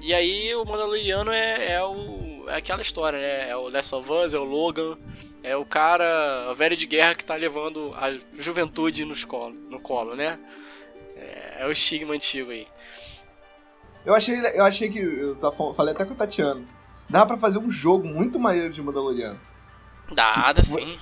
E 0.00 0.14
aí 0.14 0.54
o 0.54 0.64
Mandaloriano 0.64 1.30
é, 1.30 1.72
é, 1.72 1.84
o, 1.84 2.46
é 2.48 2.56
aquela 2.56 2.82
história, 2.82 3.18
né? 3.18 3.50
É 3.50 3.56
o 3.56 3.68
Last 3.68 3.94
of 3.94 4.10
Us, 4.10 4.34
é 4.34 4.38
o 4.38 4.44
Logan, 4.44 4.96
é 5.42 5.54
o 5.56 5.64
cara, 5.64 6.48
o 6.50 6.54
velho 6.54 6.76
de 6.76 6.86
guerra 6.86 7.14
que 7.14 7.24
tá 7.24 7.34
levando 7.34 7.94
a 7.94 8.18
juventude 8.38 9.04
nos 9.04 9.24
colo, 9.24 9.54
no 9.54 9.78
colo, 9.78 10.16
né? 10.16 10.38
É, 11.60 11.66
o 11.66 11.70
estigma 11.70 12.14
antigo 12.14 12.50
aí. 12.50 12.66
Eu 14.02 14.14
achei, 14.14 14.40
eu 14.54 14.64
achei 14.64 14.88
que, 14.88 14.98
eu 14.98 15.74
falei 15.74 15.92
até 15.92 16.06
com 16.06 16.14
o 16.14 16.16
Tatiano, 16.16 16.66
dá 17.06 17.26
para 17.26 17.36
fazer 17.36 17.58
um 17.58 17.68
jogo 17.68 18.08
muito 18.08 18.40
maneiro 18.40 18.72
de 18.72 18.80
Mandaloriano. 18.80 19.38
Dá, 20.10 20.54
tipo, 20.54 20.80
sim. 20.80 20.98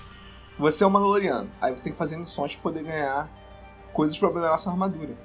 Você 0.59 0.83
é 0.83 0.87
um 0.89 0.91
Mandaloriano. 0.91 1.49
Aí 1.61 1.71
você 1.71 1.85
tem 1.85 1.93
que 1.93 1.99
fazer 1.99 2.17
missões 2.17 2.55
pra 2.55 2.63
poder 2.63 2.83
ganhar 2.83 3.31
coisas 3.93 4.19
pra 4.19 4.31
melhorar 4.31 4.59
sua 4.59 4.73
armadura. 4.73 5.17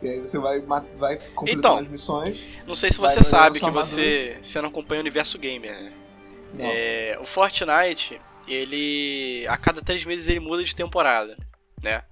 E 0.00 0.08
aí 0.08 0.20
você 0.20 0.38
vai, 0.38 0.60
vai 0.60 1.16
completando 1.34 1.58
então, 1.58 1.78
as 1.78 1.88
missões. 1.88 2.46
Não 2.64 2.76
sei 2.76 2.92
se 2.92 2.98
você 2.98 3.20
sabe 3.20 3.58
que 3.58 3.70
você, 3.72 4.38
você 4.40 4.60
não 4.60 4.68
acompanha 4.68 5.00
o 5.00 5.02
universo 5.02 5.36
gamer, 5.40 5.72
né? 5.82 5.92
É, 6.56 7.18
o 7.20 7.24
Fortnite, 7.24 8.20
ele. 8.46 9.44
A 9.48 9.56
cada 9.56 9.82
três 9.82 10.04
meses 10.04 10.28
ele 10.28 10.38
muda 10.38 10.62
de 10.62 10.72
temporada, 10.72 11.36
né? 11.82 12.04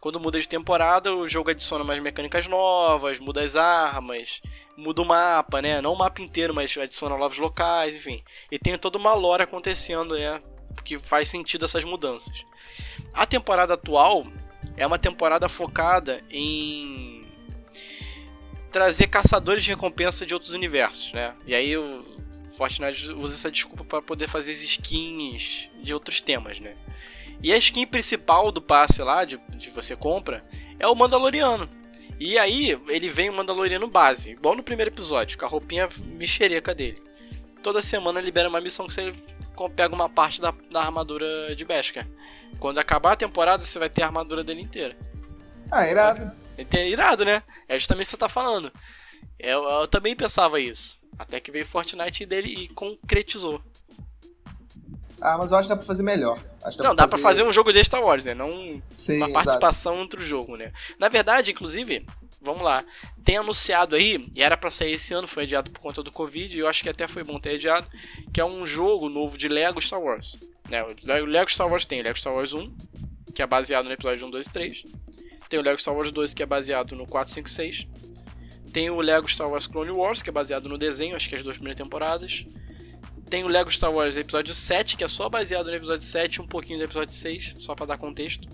Quando 0.00 0.18
muda 0.18 0.40
de 0.40 0.48
temporada, 0.48 1.14
o 1.14 1.28
jogo 1.28 1.50
adiciona 1.50 1.84
mais 1.84 2.00
mecânicas 2.02 2.46
novas, 2.46 3.20
muda 3.20 3.42
as 3.42 3.54
armas, 3.54 4.40
muda 4.76 5.02
o 5.02 5.04
mapa, 5.04 5.60
né? 5.60 5.80
Não 5.82 5.92
o 5.92 5.98
mapa 5.98 6.22
inteiro, 6.22 6.54
mas 6.54 6.76
adiciona 6.78 7.18
novos 7.18 7.36
locais, 7.36 7.94
enfim. 7.94 8.22
E 8.50 8.58
tem 8.58 8.78
toda 8.78 8.96
uma 8.96 9.12
lore 9.12 9.42
acontecendo, 9.42 10.14
né? 10.16 10.40
Que 10.84 10.98
faz 10.98 11.28
sentido 11.28 11.66
essas 11.66 11.84
mudanças. 11.84 12.44
A 13.12 13.26
temporada 13.26 13.74
atual 13.74 14.26
é 14.76 14.86
uma 14.86 14.98
temporada 14.98 15.48
focada 15.48 16.24
em 16.30 17.22
trazer 18.72 19.08
caçadores 19.08 19.64
de 19.64 19.70
recompensa 19.70 20.24
de 20.24 20.32
outros 20.32 20.52
universos, 20.52 21.12
né? 21.12 21.34
E 21.46 21.54
aí 21.54 21.76
o 21.76 22.02
Fortnite 22.56 23.10
usa 23.12 23.34
essa 23.34 23.50
desculpa 23.50 23.84
para 23.84 24.00
poder 24.00 24.28
fazer 24.28 24.52
skins 24.52 25.68
de 25.82 25.92
outros 25.92 26.20
temas, 26.20 26.58
né? 26.58 26.74
E 27.42 27.52
a 27.52 27.56
skin 27.56 27.86
principal 27.86 28.52
do 28.52 28.60
passe 28.60 29.02
lá, 29.02 29.24
de, 29.24 29.38
de 29.50 29.70
você 29.70 29.96
compra, 29.96 30.44
é 30.78 30.86
o 30.86 30.94
Mandaloriano. 30.94 31.68
E 32.18 32.38
aí 32.38 32.78
ele 32.88 33.08
vem 33.08 33.30
o 33.30 33.32
Mandaloriano 33.32 33.88
base, 33.88 34.32
igual 34.32 34.54
no 34.54 34.62
primeiro 34.62 34.90
episódio, 34.90 35.38
com 35.38 35.46
a 35.46 35.48
roupinha 35.48 35.88
mexereca 36.04 36.74
dele. 36.74 37.02
Toda 37.62 37.80
semana 37.80 38.20
libera 38.20 38.48
uma 38.48 38.60
missão 38.60 38.86
que 38.86 38.92
você 38.92 39.14
pega 39.74 39.94
uma 39.94 40.08
parte 40.08 40.40
da, 40.40 40.54
da 40.70 40.82
armadura 40.82 41.54
de 41.54 41.64
Beskar. 41.64 42.06
Quando 42.58 42.78
acabar 42.78 43.12
a 43.12 43.16
temporada, 43.16 43.64
você 43.64 43.78
vai 43.78 43.88
ter 43.88 44.02
a 44.02 44.06
armadura 44.06 44.44
dele 44.44 44.60
inteira. 44.60 44.96
Ah, 45.70 45.86
irado. 45.86 46.30
É, 46.58 46.88
irado, 46.88 47.24
né? 47.24 47.42
É 47.68 47.78
justamente 47.78 48.04
o 48.04 48.08
que 48.08 48.10
você 48.10 48.16
tá 48.16 48.28
falando. 48.28 48.72
Eu, 49.38 49.64
eu 49.64 49.88
também 49.88 50.14
pensava 50.14 50.60
isso. 50.60 50.98
Até 51.18 51.40
que 51.40 51.50
veio 51.50 51.66
Fortnite 51.66 52.26
dele 52.26 52.64
e 52.64 52.68
concretizou. 52.68 53.62
Ah, 55.20 55.36
mas 55.38 55.52
eu 55.52 55.58
acho 55.58 55.68
que 55.68 55.74
dá 55.74 55.76
pra 55.76 55.86
fazer 55.86 56.02
melhor. 56.02 56.38
Não, 56.78 56.94
dá 56.94 57.06
pra 57.06 57.18
fazer 57.18 57.42
um 57.42 57.52
jogo 57.52 57.72
de 57.72 57.84
Star 57.84 58.02
Wars, 58.02 58.24
né? 58.24 58.34
Não 58.34 58.82
Sim, 58.90 59.18
uma 59.18 59.26
exato. 59.28 59.32
participação 59.32 60.00
entre 60.02 60.20
o 60.20 60.24
jogo, 60.24 60.56
né? 60.56 60.72
Na 60.98 61.08
verdade, 61.08 61.50
inclusive, 61.50 62.06
vamos 62.40 62.62
lá. 62.62 62.84
Tem 63.24 63.36
anunciado 63.36 63.96
aí, 63.96 64.24
e 64.34 64.42
era 64.42 64.56
pra 64.56 64.70
sair 64.70 64.92
esse 64.92 65.12
ano, 65.12 65.28
foi 65.28 65.44
adiado 65.44 65.70
por 65.70 65.80
conta 65.80 66.02
do 66.02 66.10
Covid, 66.10 66.56
e 66.56 66.60
eu 66.60 66.68
acho 66.68 66.82
que 66.82 66.88
até 66.88 67.06
foi 67.06 67.22
bom 67.22 67.38
ter 67.38 67.54
adiado, 67.54 67.86
que 68.32 68.40
é 68.40 68.44
um 68.44 68.64
jogo 68.64 69.08
novo 69.08 69.36
de 69.36 69.48
Lego 69.48 69.80
Star 69.80 70.00
Wars. 70.00 70.38
Né? 70.68 70.82
O 70.82 71.26
Lego 71.26 71.50
Star 71.50 71.70
Wars 71.70 71.84
tem 71.84 72.00
o 72.00 72.04
Lego 72.04 72.18
Star 72.18 72.34
Wars 72.34 72.54
1, 72.54 72.74
que 73.34 73.42
é 73.42 73.46
baseado 73.46 73.86
no 73.86 73.92
episódio 73.92 74.26
1, 74.26 74.30
2 74.30 74.46
e 74.46 74.50
3. 74.50 74.84
Tem 75.48 75.58
o 75.58 75.62
Lego 75.62 75.78
Star 75.80 75.94
Wars 75.94 76.12
2, 76.12 76.32
que 76.32 76.42
é 76.42 76.46
baseado 76.46 76.94
no 76.94 77.06
4, 77.06 77.32
5 77.32 77.48
e 77.48 77.50
6. 77.50 77.86
Tem 78.72 78.88
o 78.88 79.00
Lego 79.00 79.28
Star 79.28 79.50
Wars 79.50 79.66
Clone 79.66 79.90
Wars, 79.90 80.22
que 80.22 80.30
é 80.30 80.32
baseado 80.32 80.68
no 80.68 80.78
desenho, 80.78 81.16
acho 81.16 81.28
que 81.28 81.34
é 81.34 81.38
as 81.38 81.44
duas 81.44 81.56
primeiras 81.56 81.82
temporadas. 81.82 82.46
Tem 83.30 83.44
o 83.44 83.48
Lego 83.48 83.70
Star 83.70 83.92
Wars 83.92 84.16
episódio 84.16 84.52
7, 84.52 84.96
que 84.96 85.04
é 85.04 85.08
só 85.08 85.28
baseado 85.28 85.68
no 85.68 85.74
episódio 85.74 86.04
7 86.04 86.34
e 86.36 86.40
um 86.42 86.46
pouquinho 86.46 86.78
do 86.80 86.84
episódio 86.84 87.14
6, 87.14 87.54
só 87.58 87.76
pra 87.76 87.86
dar 87.86 87.96
contexto. 87.96 88.48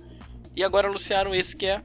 E 0.55 0.63
agora 0.63 0.89
anunciaram 0.89 1.35
esse 1.35 1.57
que 1.57 1.65
é 1.67 1.83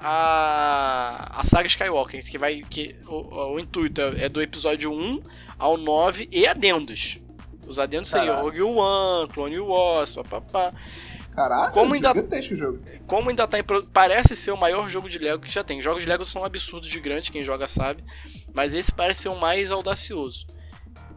a, 0.00 1.40
a 1.40 1.44
saga 1.44 1.68
Skywalker, 1.68 2.24
que 2.28 2.36
vai 2.36 2.60
que 2.62 2.96
o, 3.06 3.54
o 3.54 3.60
intuito 3.60 4.00
é, 4.00 4.24
é 4.24 4.28
do 4.28 4.42
episódio 4.42 4.92
1 4.92 5.22
ao 5.58 5.76
9 5.76 6.28
e 6.32 6.46
adendos. 6.46 7.18
Os 7.66 7.78
adendos 7.78 8.10
seriam. 8.10 8.42
Rogue 8.42 8.62
One, 8.62 9.28
Clone 9.28 9.60
Wars, 9.60 10.16
papapá. 10.16 10.72
Caraca, 11.30 11.72
Como 11.72 11.94
ainda- 11.94 12.08
gigantesco 12.08 12.54
o 12.54 12.56
jogo. 12.56 12.78
Como 13.06 13.30
ainda 13.30 13.46
tá 13.46 13.58
em 13.58 13.64
parece 13.92 14.34
ser 14.36 14.50
o 14.50 14.56
maior 14.56 14.88
jogo 14.88 15.08
de 15.08 15.18
Lego 15.18 15.42
que 15.42 15.50
já 15.50 15.62
tem. 15.64 15.80
Jogos 15.80 16.02
de 16.02 16.08
Lego 16.08 16.26
são 16.26 16.44
absurdos 16.44 16.88
de 16.88 17.00
grandes, 17.00 17.30
quem 17.30 17.44
joga 17.44 17.66
sabe, 17.68 18.04
mas 18.52 18.74
esse 18.74 18.92
parece 18.92 19.22
ser 19.22 19.28
o 19.28 19.40
mais 19.40 19.70
audacioso. 19.70 20.44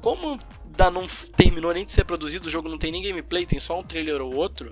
Como 0.01 0.39
ainda 0.75 0.91
não 0.91 1.07
terminou 1.35 1.73
nem 1.73 1.85
de 1.85 1.91
ser 1.91 2.03
produzido, 2.03 2.47
o 2.47 2.51
jogo 2.51 2.67
não 2.67 2.77
tem 2.77 2.91
nem 2.91 3.01
gameplay, 3.01 3.45
tem 3.45 3.59
só 3.59 3.79
um 3.79 3.83
trailer 3.83 4.21
ou 4.21 4.35
outro. 4.35 4.71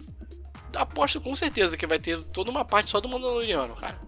Aposto 0.75 1.21
com 1.21 1.35
certeza 1.35 1.77
que 1.77 1.87
vai 1.87 1.99
ter 1.99 2.21
toda 2.25 2.51
uma 2.51 2.65
parte 2.65 2.89
só 2.89 2.99
do 2.99 3.07
Mandaloriano, 3.07 3.75
cara. 3.75 3.99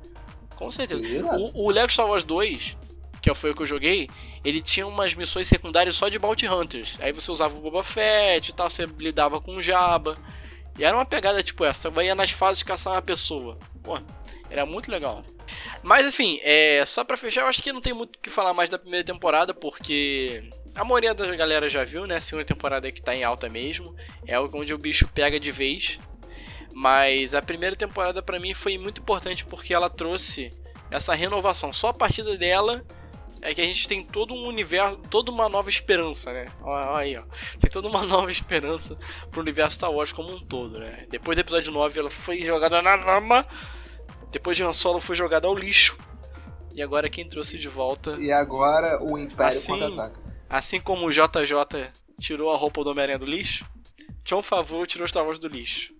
Com 0.55 0.69
certeza. 0.71 1.01
O, 1.37 1.65
o 1.65 1.69
Lego 1.69 1.91
Star 1.91 2.07
Wars 2.07 2.23
2, 2.23 2.77
que 3.21 3.33
foi 3.33 3.51
o 3.51 3.55
que 3.55 3.61
eu 3.61 3.67
joguei, 3.67 4.09
ele 4.43 4.61
tinha 4.61 4.85
umas 4.85 5.13
missões 5.13 5.47
secundárias 5.47 5.95
só 5.95 6.09
de 6.09 6.19
Bounty 6.19 6.47
Hunters. 6.47 6.97
Aí 6.99 7.11
você 7.11 7.31
usava 7.31 7.55
o 7.55 7.61
Boba 7.61 7.83
Fett 7.83 8.49
e 8.49 8.53
tal, 8.53 8.69
você 8.69 8.85
lidava 8.85 9.39
com 9.39 9.55
o 9.55 9.61
Jabba. 9.61 10.17
E 10.77 10.83
era 10.83 10.95
uma 10.95 11.05
pegada 11.05 11.41
tipo 11.41 11.63
essa, 11.63 11.89
você 11.89 12.05
ia 12.05 12.15
nas 12.15 12.31
fases 12.31 12.63
caçar 12.63 12.93
uma 12.93 13.01
pessoa. 13.01 13.57
Pô, 13.81 13.97
era 14.55 14.65
muito 14.65 14.89
legal. 14.89 15.23
Mas 15.83 16.07
enfim, 16.07 16.39
é, 16.43 16.83
só 16.85 17.03
pra 17.03 17.17
fechar, 17.17 17.41
eu 17.41 17.47
acho 17.47 17.61
que 17.61 17.73
não 17.73 17.81
tem 17.81 17.93
muito 17.93 18.15
o 18.15 18.19
que 18.19 18.29
falar 18.29 18.53
mais 18.53 18.69
da 18.69 18.79
primeira 18.79 19.05
temporada, 19.05 19.53
porque 19.53 20.49
a 20.73 20.83
maioria 20.83 21.13
da 21.13 21.35
galera 21.35 21.69
já 21.69 21.83
viu, 21.83 22.07
né? 22.07 22.17
A 22.17 22.21
segunda 22.21 22.45
temporada 22.45 22.87
é 22.87 22.91
que 22.91 23.01
tá 23.01 23.13
em 23.13 23.23
alta 23.23 23.49
mesmo. 23.49 23.95
É 24.25 24.39
onde 24.39 24.73
o 24.73 24.77
bicho 24.77 25.07
pega 25.13 25.39
de 25.39 25.51
vez. 25.51 25.99
Mas 26.73 27.33
a 27.33 27.41
primeira 27.41 27.75
temporada 27.75 28.21
pra 28.21 28.39
mim 28.39 28.53
foi 28.53 28.77
muito 28.77 29.01
importante 29.01 29.45
porque 29.45 29.73
ela 29.73 29.89
trouxe 29.89 30.49
essa 30.91 31.13
renovação. 31.13 31.71
Só 31.71 31.89
a 31.89 31.93
partir 31.93 32.23
dela 32.37 32.83
é 33.41 33.53
que 33.53 33.61
a 33.61 33.65
gente 33.65 33.87
tem 33.87 34.03
todo 34.03 34.33
um 34.33 34.47
universo, 34.47 34.97
toda 35.09 35.31
uma 35.31 35.47
nova 35.47 35.69
esperança, 35.69 36.33
né? 36.33 36.45
Olha 36.61 36.89
olha 36.89 36.97
aí, 36.97 37.17
ó. 37.17 37.23
Tem 37.59 37.69
toda 37.69 37.87
uma 37.87 38.03
nova 38.07 38.29
esperança 38.31 38.97
pro 39.31 39.41
universo 39.41 39.75
Star 39.75 39.91
Wars 39.91 40.11
como 40.11 40.33
um 40.33 40.39
todo, 40.39 40.79
né? 40.79 41.05
Depois 41.09 41.37
do 41.37 41.41
episódio 41.41 41.71
9 41.71 41.99
ela 41.99 42.09
foi 42.09 42.41
jogada 42.41 42.81
na 42.81 42.95
lama. 42.95 43.45
Depois 44.35 44.57
de 44.57 44.63
Han 44.63 44.73
Solo 44.73 44.99
foi 44.99 45.15
jogada 45.15 45.47
ao 45.47 45.55
lixo. 45.55 45.97
E 46.73 46.81
agora 46.81 47.09
quem 47.09 47.25
trouxe 47.25 47.57
de 47.57 47.69
volta, 47.69 48.17
E 48.19 48.33
agora 48.33 49.01
o 49.01 49.17
Império 49.17 49.57
Assim, 49.57 49.67
contra-ataca. 49.67 50.19
assim 50.49 50.77
como 50.81 51.07
o 51.07 51.09
JJ 51.09 51.89
tirou 52.19 52.51
a 52.51 52.57
roupa 52.57 52.83
do 52.83 52.89
Homem-Aranha 52.89 53.17
do 53.17 53.25
lixo, 53.25 53.63
John 54.25 54.41
Favreau 54.43 54.85
tirou 54.85 55.07
Star 55.07 55.25
Wars 55.25 55.39
do 55.39 55.47
lixo. 55.47 55.93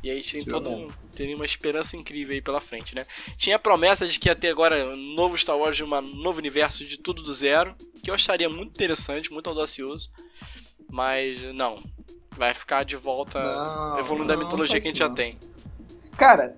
E 0.00 0.08
aí 0.12 0.22
tem 0.22 0.44
todo 0.44 0.70
um, 0.70 0.86
tem 1.16 1.34
uma 1.34 1.44
esperança 1.44 1.96
incrível 1.96 2.34
aí 2.34 2.40
pela 2.40 2.60
frente, 2.60 2.94
né? 2.94 3.02
Tinha 3.36 3.56
a 3.56 3.58
promessa 3.58 4.06
de 4.06 4.16
que 4.16 4.28
ia 4.28 4.36
ter 4.36 4.50
agora 4.50 4.86
um 4.94 5.14
novo 5.16 5.36
Star 5.36 5.58
Wars 5.58 5.76
de 5.76 5.82
um 5.82 5.88
novo 5.88 6.38
universo 6.38 6.84
de 6.84 6.96
tudo 6.96 7.20
do 7.20 7.34
zero, 7.34 7.74
que 8.00 8.08
eu 8.08 8.14
acharia 8.14 8.48
muito 8.48 8.70
interessante, 8.70 9.32
muito 9.32 9.50
audacioso. 9.50 10.08
Mas 10.88 11.42
não, 11.52 11.74
vai 12.30 12.54
ficar 12.54 12.84
de 12.84 12.94
volta 12.96 13.40
Não, 13.42 13.98
evoluindo 13.98 14.28
da 14.28 14.36
não, 14.36 14.44
mitologia 14.44 14.76
não 14.76 14.82
que 14.82 14.86
a 14.88 14.90
gente 14.92 14.98
faz 15.00 15.10
já 15.10 15.14
tem. 15.16 15.36
Cara, 16.16 16.56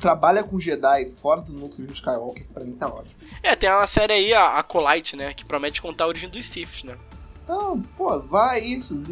trabalha 0.00 0.42
com 0.44 0.58
Jedi 0.60 1.06
fora 1.10 1.40
do 1.40 1.52
núcleo 1.52 1.86
de 1.86 1.92
Skywalker, 1.92 2.46
pra 2.52 2.64
mim 2.64 2.72
tá 2.72 2.86
ótimo. 2.86 3.16
É, 3.42 3.54
tem 3.56 3.68
uma 3.70 3.86
série 3.86 4.12
aí, 4.12 4.32
a 4.32 4.58
Acolyte, 4.58 5.16
né? 5.16 5.34
Que 5.34 5.44
promete 5.44 5.82
contar 5.82 6.04
a 6.04 6.08
origem 6.08 6.30
dos 6.30 6.46
Siths, 6.48 6.84
né? 6.84 6.96
Então, 7.42 7.82
pô, 7.96 8.18
vai 8.20 8.60
isso. 8.60 9.02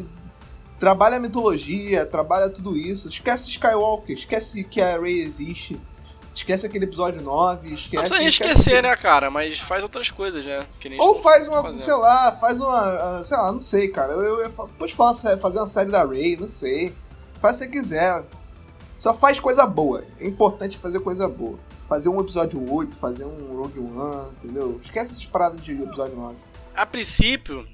Trabalha 0.78 1.16
a 1.16 1.20
mitologia, 1.20 2.06
trabalha 2.06 2.48
tudo 2.48 2.76
isso. 2.76 3.08
Esquece 3.08 3.50
Skywalker, 3.50 4.16
esquece 4.16 4.64
que 4.64 4.80
a 4.80 4.98
Rey 4.98 5.20
existe. 5.20 5.78
Esquece 6.32 6.64
aquele 6.64 6.84
episódio 6.84 7.20
9, 7.20 7.74
esquece. 7.74 7.96
Não 7.96 8.02
precisa 8.02 8.22
esquece 8.28 8.50
esquecer, 8.52 8.76
tudo. 8.76 8.88
né, 8.88 8.96
cara? 8.96 9.30
Mas 9.30 9.58
faz 9.58 9.82
outras 9.82 10.10
coisas, 10.10 10.44
né? 10.44 10.64
Que 10.78 10.88
nem 10.88 10.98
Ou 11.00 11.08
estão 11.16 11.22
faz 11.24 11.48
uma, 11.48 11.60
fazendo. 11.60 11.80
sei 11.80 11.94
lá, 11.94 12.32
faz 12.32 12.60
uma, 12.60 12.78
ah, 13.18 13.24
sei 13.24 13.36
lá, 13.36 13.52
não 13.52 13.60
sei, 13.60 13.88
cara. 13.88 14.12
Eu, 14.12 14.20
eu, 14.20 14.40
eu 14.42 14.50
pode 14.78 14.94
fazer 14.94 15.58
uma 15.58 15.66
série 15.66 15.90
da 15.90 16.04
Ray, 16.04 16.36
não 16.36 16.48
sei. 16.48 16.94
Faz 17.42 17.56
se 17.56 17.64
você 17.64 17.70
quiser. 17.70 18.24
Só 19.00 19.14
faz 19.14 19.40
coisa 19.40 19.64
boa. 19.64 20.04
É 20.20 20.26
importante 20.26 20.76
fazer 20.76 21.00
coisa 21.00 21.26
boa. 21.26 21.58
Fazer 21.88 22.10
um 22.10 22.20
episódio 22.20 22.70
8, 22.70 22.94
fazer 22.94 23.24
um 23.24 23.56
Rogue 23.56 23.80
One, 23.80 24.30
entendeu? 24.44 24.78
Esquece 24.84 25.12
essas 25.12 25.24
paradas 25.24 25.64
de 25.64 25.72
episódio 25.72 26.14
9. 26.14 26.36
A 26.74 26.84
princípio, 26.84 27.66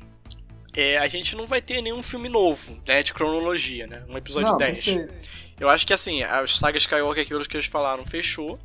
é, 0.72 0.96
a 0.98 1.08
gente 1.08 1.34
não 1.34 1.44
vai 1.44 1.60
ter 1.60 1.82
nenhum 1.82 2.00
filme 2.00 2.28
novo, 2.28 2.80
né? 2.86 3.02
De 3.02 3.12
cronologia, 3.12 3.88
né? 3.88 4.04
Um 4.08 4.16
episódio 4.16 4.50
não, 4.50 4.56
10. 4.56 4.84
perfeito. 4.84 5.28
Eu 5.58 5.68
acho 5.68 5.84
que 5.84 5.92
assim, 5.92 6.22
as 6.22 6.58
sagas 6.58 6.84
Skywalker, 6.84 7.24
aquilo 7.24 7.44
que 7.44 7.56
eles 7.56 7.66
falaram, 7.66 8.06
fechou. 8.06 8.56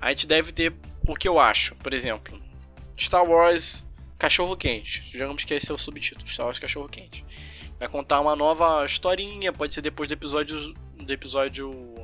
A 0.00 0.08
gente 0.08 0.26
deve 0.26 0.52
ter 0.52 0.72
o 1.06 1.14
que 1.14 1.28
eu 1.28 1.38
acho, 1.38 1.74
por 1.74 1.92
exemplo, 1.92 2.40
Star 2.98 3.28
Wars 3.28 3.84
Cachorro 4.18 4.56
Quente. 4.56 5.06
Digamos 5.10 5.44
que 5.44 5.52
esse 5.52 5.70
é 5.70 5.74
o 5.74 5.76
subtítulo, 5.76 6.26
Star 6.30 6.46
Wars 6.46 6.58
Cachorro 6.58 6.88
Quente. 6.88 7.26
Vai 7.78 7.88
contar 7.88 8.22
uma 8.22 8.34
nova 8.34 8.86
historinha, 8.86 9.52
pode 9.52 9.74
ser 9.74 9.82
depois 9.82 10.08
do 10.08 10.14
episódio 10.14 10.74
do 10.98 11.12
episódio 11.12 11.94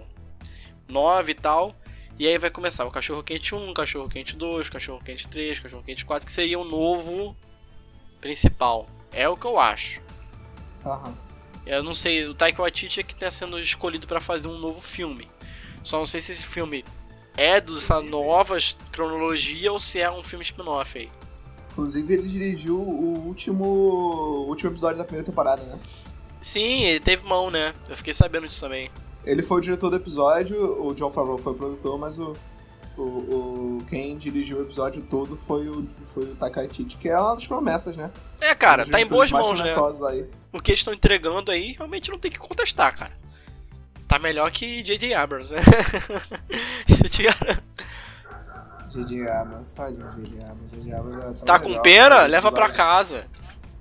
9 0.88 1.32
e 1.32 1.34
tal. 1.34 1.74
E 2.18 2.28
aí 2.28 2.38
vai 2.38 2.50
começar 2.50 2.84
o 2.84 2.90
Cachorro 2.90 3.22
Quente 3.22 3.54
1, 3.54 3.74
Cachorro 3.74 4.08
Quente 4.08 4.36
2, 4.36 4.68
Cachorro 4.68 5.02
Quente 5.04 5.28
3, 5.28 5.58
Cachorro 5.58 5.82
Quente 5.82 6.04
4, 6.04 6.24
que 6.24 6.32
seria 6.32 6.58
o 6.58 6.64
novo 6.64 7.36
principal. 8.20 8.88
É 9.12 9.28
o 9.28 9.36
que 9.36 9.46
eu 9.46 9.58
acho. 9.58 10.00
Aham. 10.84 11.14
Eu 11.66 11.82
não 11.82 11.94
sei, 11.94 12.26
o 12.26 12.34
Taika 12.34 12.60
Waititi 12.60 13.00
é 13.00 13.02
que 13.02 13.14
está 13.14 13.30
sendo 13.30 13.58
escolhido 13.58 14.06
para 14.06 14.20
fazer 14.20 14.48
um 14.48 14.58
novo 14.58 14.80
filme. 14.80 15.28
Só 15.82 15.98
não 15.98 16.06
sei 16.06 16.20
se 16.20 16.32
esse 16.32 16.44
filme 16.44 16.84
é 17.36 17.60
dessa 17.60 18.00
nova 18.00 18.56
cronologia 18.92 19.72
ou 19.72 19.80
se 19.80 19.98
é 19.98 20.10
um 20.10 20.22
filme 20.22 20.44
spin-off 20.44 20.98
aí. 20.98 21.10
Inclusive, 21.72 22.14
ele 22.14 22.28
dirigiu 22.28 22.78
o 22.78 23.26
último, 23.26 23.64
o 23.64 24.48
último 24.48 24.70
episódio 24.70 24.98
da 24.98 25.04
primeira 25.04 25.26
temporada, 25.26 25.62
né? 25.62 25.78
Sim, 26.44 26.84
ele 26.84 27.00
teve 27.00 27.26
mão, 27.26 27.50
né? 27.50 27.72
Eu 27.88 27.96
fiquei 27.96 28.12
sabendo 28.12 28.46
disso 28.46 28.60
também. 28.60 28.90
Ele 29.24 29.42
foi 29.42 29.58
o 29.58 29.60
diretor 29.62 29.88
do 29.88 29.96
episódio, 29.96 30.84
o 30.86 30.94
John 30.94 31.10
Favreau 31.10 31.38
foi 31.38 31.54
o 31.54 31.56
produtor, 31.56 31.98
mas 31.98 32.18
o, 32.18 32.36
o, 32.98 33.02
o- 33.02 33.84
quem 33.88 34.18
dirigiu 34.18 34.58
o 34.58 34.62
episódio 34.62 35.00
todo 35.08 35.36
foi 35.36 35.66
o, 35.68 35.88
foi 36.02 36.24
o 36.24 36.36
Waititi, 36.38 36.98
que 36.98 37.08
é 37.08 37.18
uma 37.18 37.34
das 37.34 37.46
promessas, 37.46 37.96
né? 37.96 38.10
É, 38.42 38.54
cara, 38.54 38.84
tá 38.84 39.00
em 39.00 39.06
boas 39.06 39.30
mãos, 39.30 39.58
né? 39.58 39.74
Aí. 40.10 40.26
O 40.52 40.60
que 40.60 40.72
eles 40.72 40.80
estão 40.80 40.92
entregando 40.92 41.50
aí 41.50 41.72
realmente 41.72 42.10
não 42.10 42.18
tem 42.18 42.30
que 42.30 42.38
contestar, 42.38 42.94
cara. 42.96 43.12
Tá 44.06 44.18
melhor 44.18 44.50
que 44.52 44.82
J.J. 44.82 45.14
Abrams, 45.14 45.50
né? 45.54 45.60
Isso 46.86 47.06
eu 47.06 47.08
te 47.08 47.22
garanto. 47.22 47.62
J.J. 48.92 49.28
Abrams, 49.28 49.74
tadinho, 49.74 50.12
J.J. 50.16 50.44
Abrams. 50.44 50.70
J.J. 50.76 50.92
Abrams 50.94 51.20
era 51.22 51.32
tão 51.32 51.44
Tá 51.46 51.58
com 51.58 51.80
pena? 51.80 52.26
Leva 52.26 52.52
pra 52.52 52.68
casa. 52.68 53.26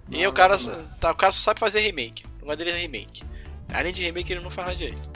E 0.09 0.23
Não, 0.23 0.29
o 0.29 0.33
cara, 0.33 0.57
não, 0.57 0.63
não. 0.77 0.87
tá, 0.99 1.11
o 1.11 1.15
cara 1.15 1.31
só 1.33 1.41
sabe 1.41 1.59
fazer 1.59 1.81
remake. 1.81 2.23
O 2.43 2.45
negócio 2.45 2.65
dele 2.65 2.71
é 2.71 2.81
remake. 2.81 3.23
Além 3.73 3.93
de 3.93 4.03
remake, 4.03 4.33
ele 4.33 4.41
não 4.41 4.49
faz 4.49 4.67
nada 4.67 4.77
direito. 4.77 5.09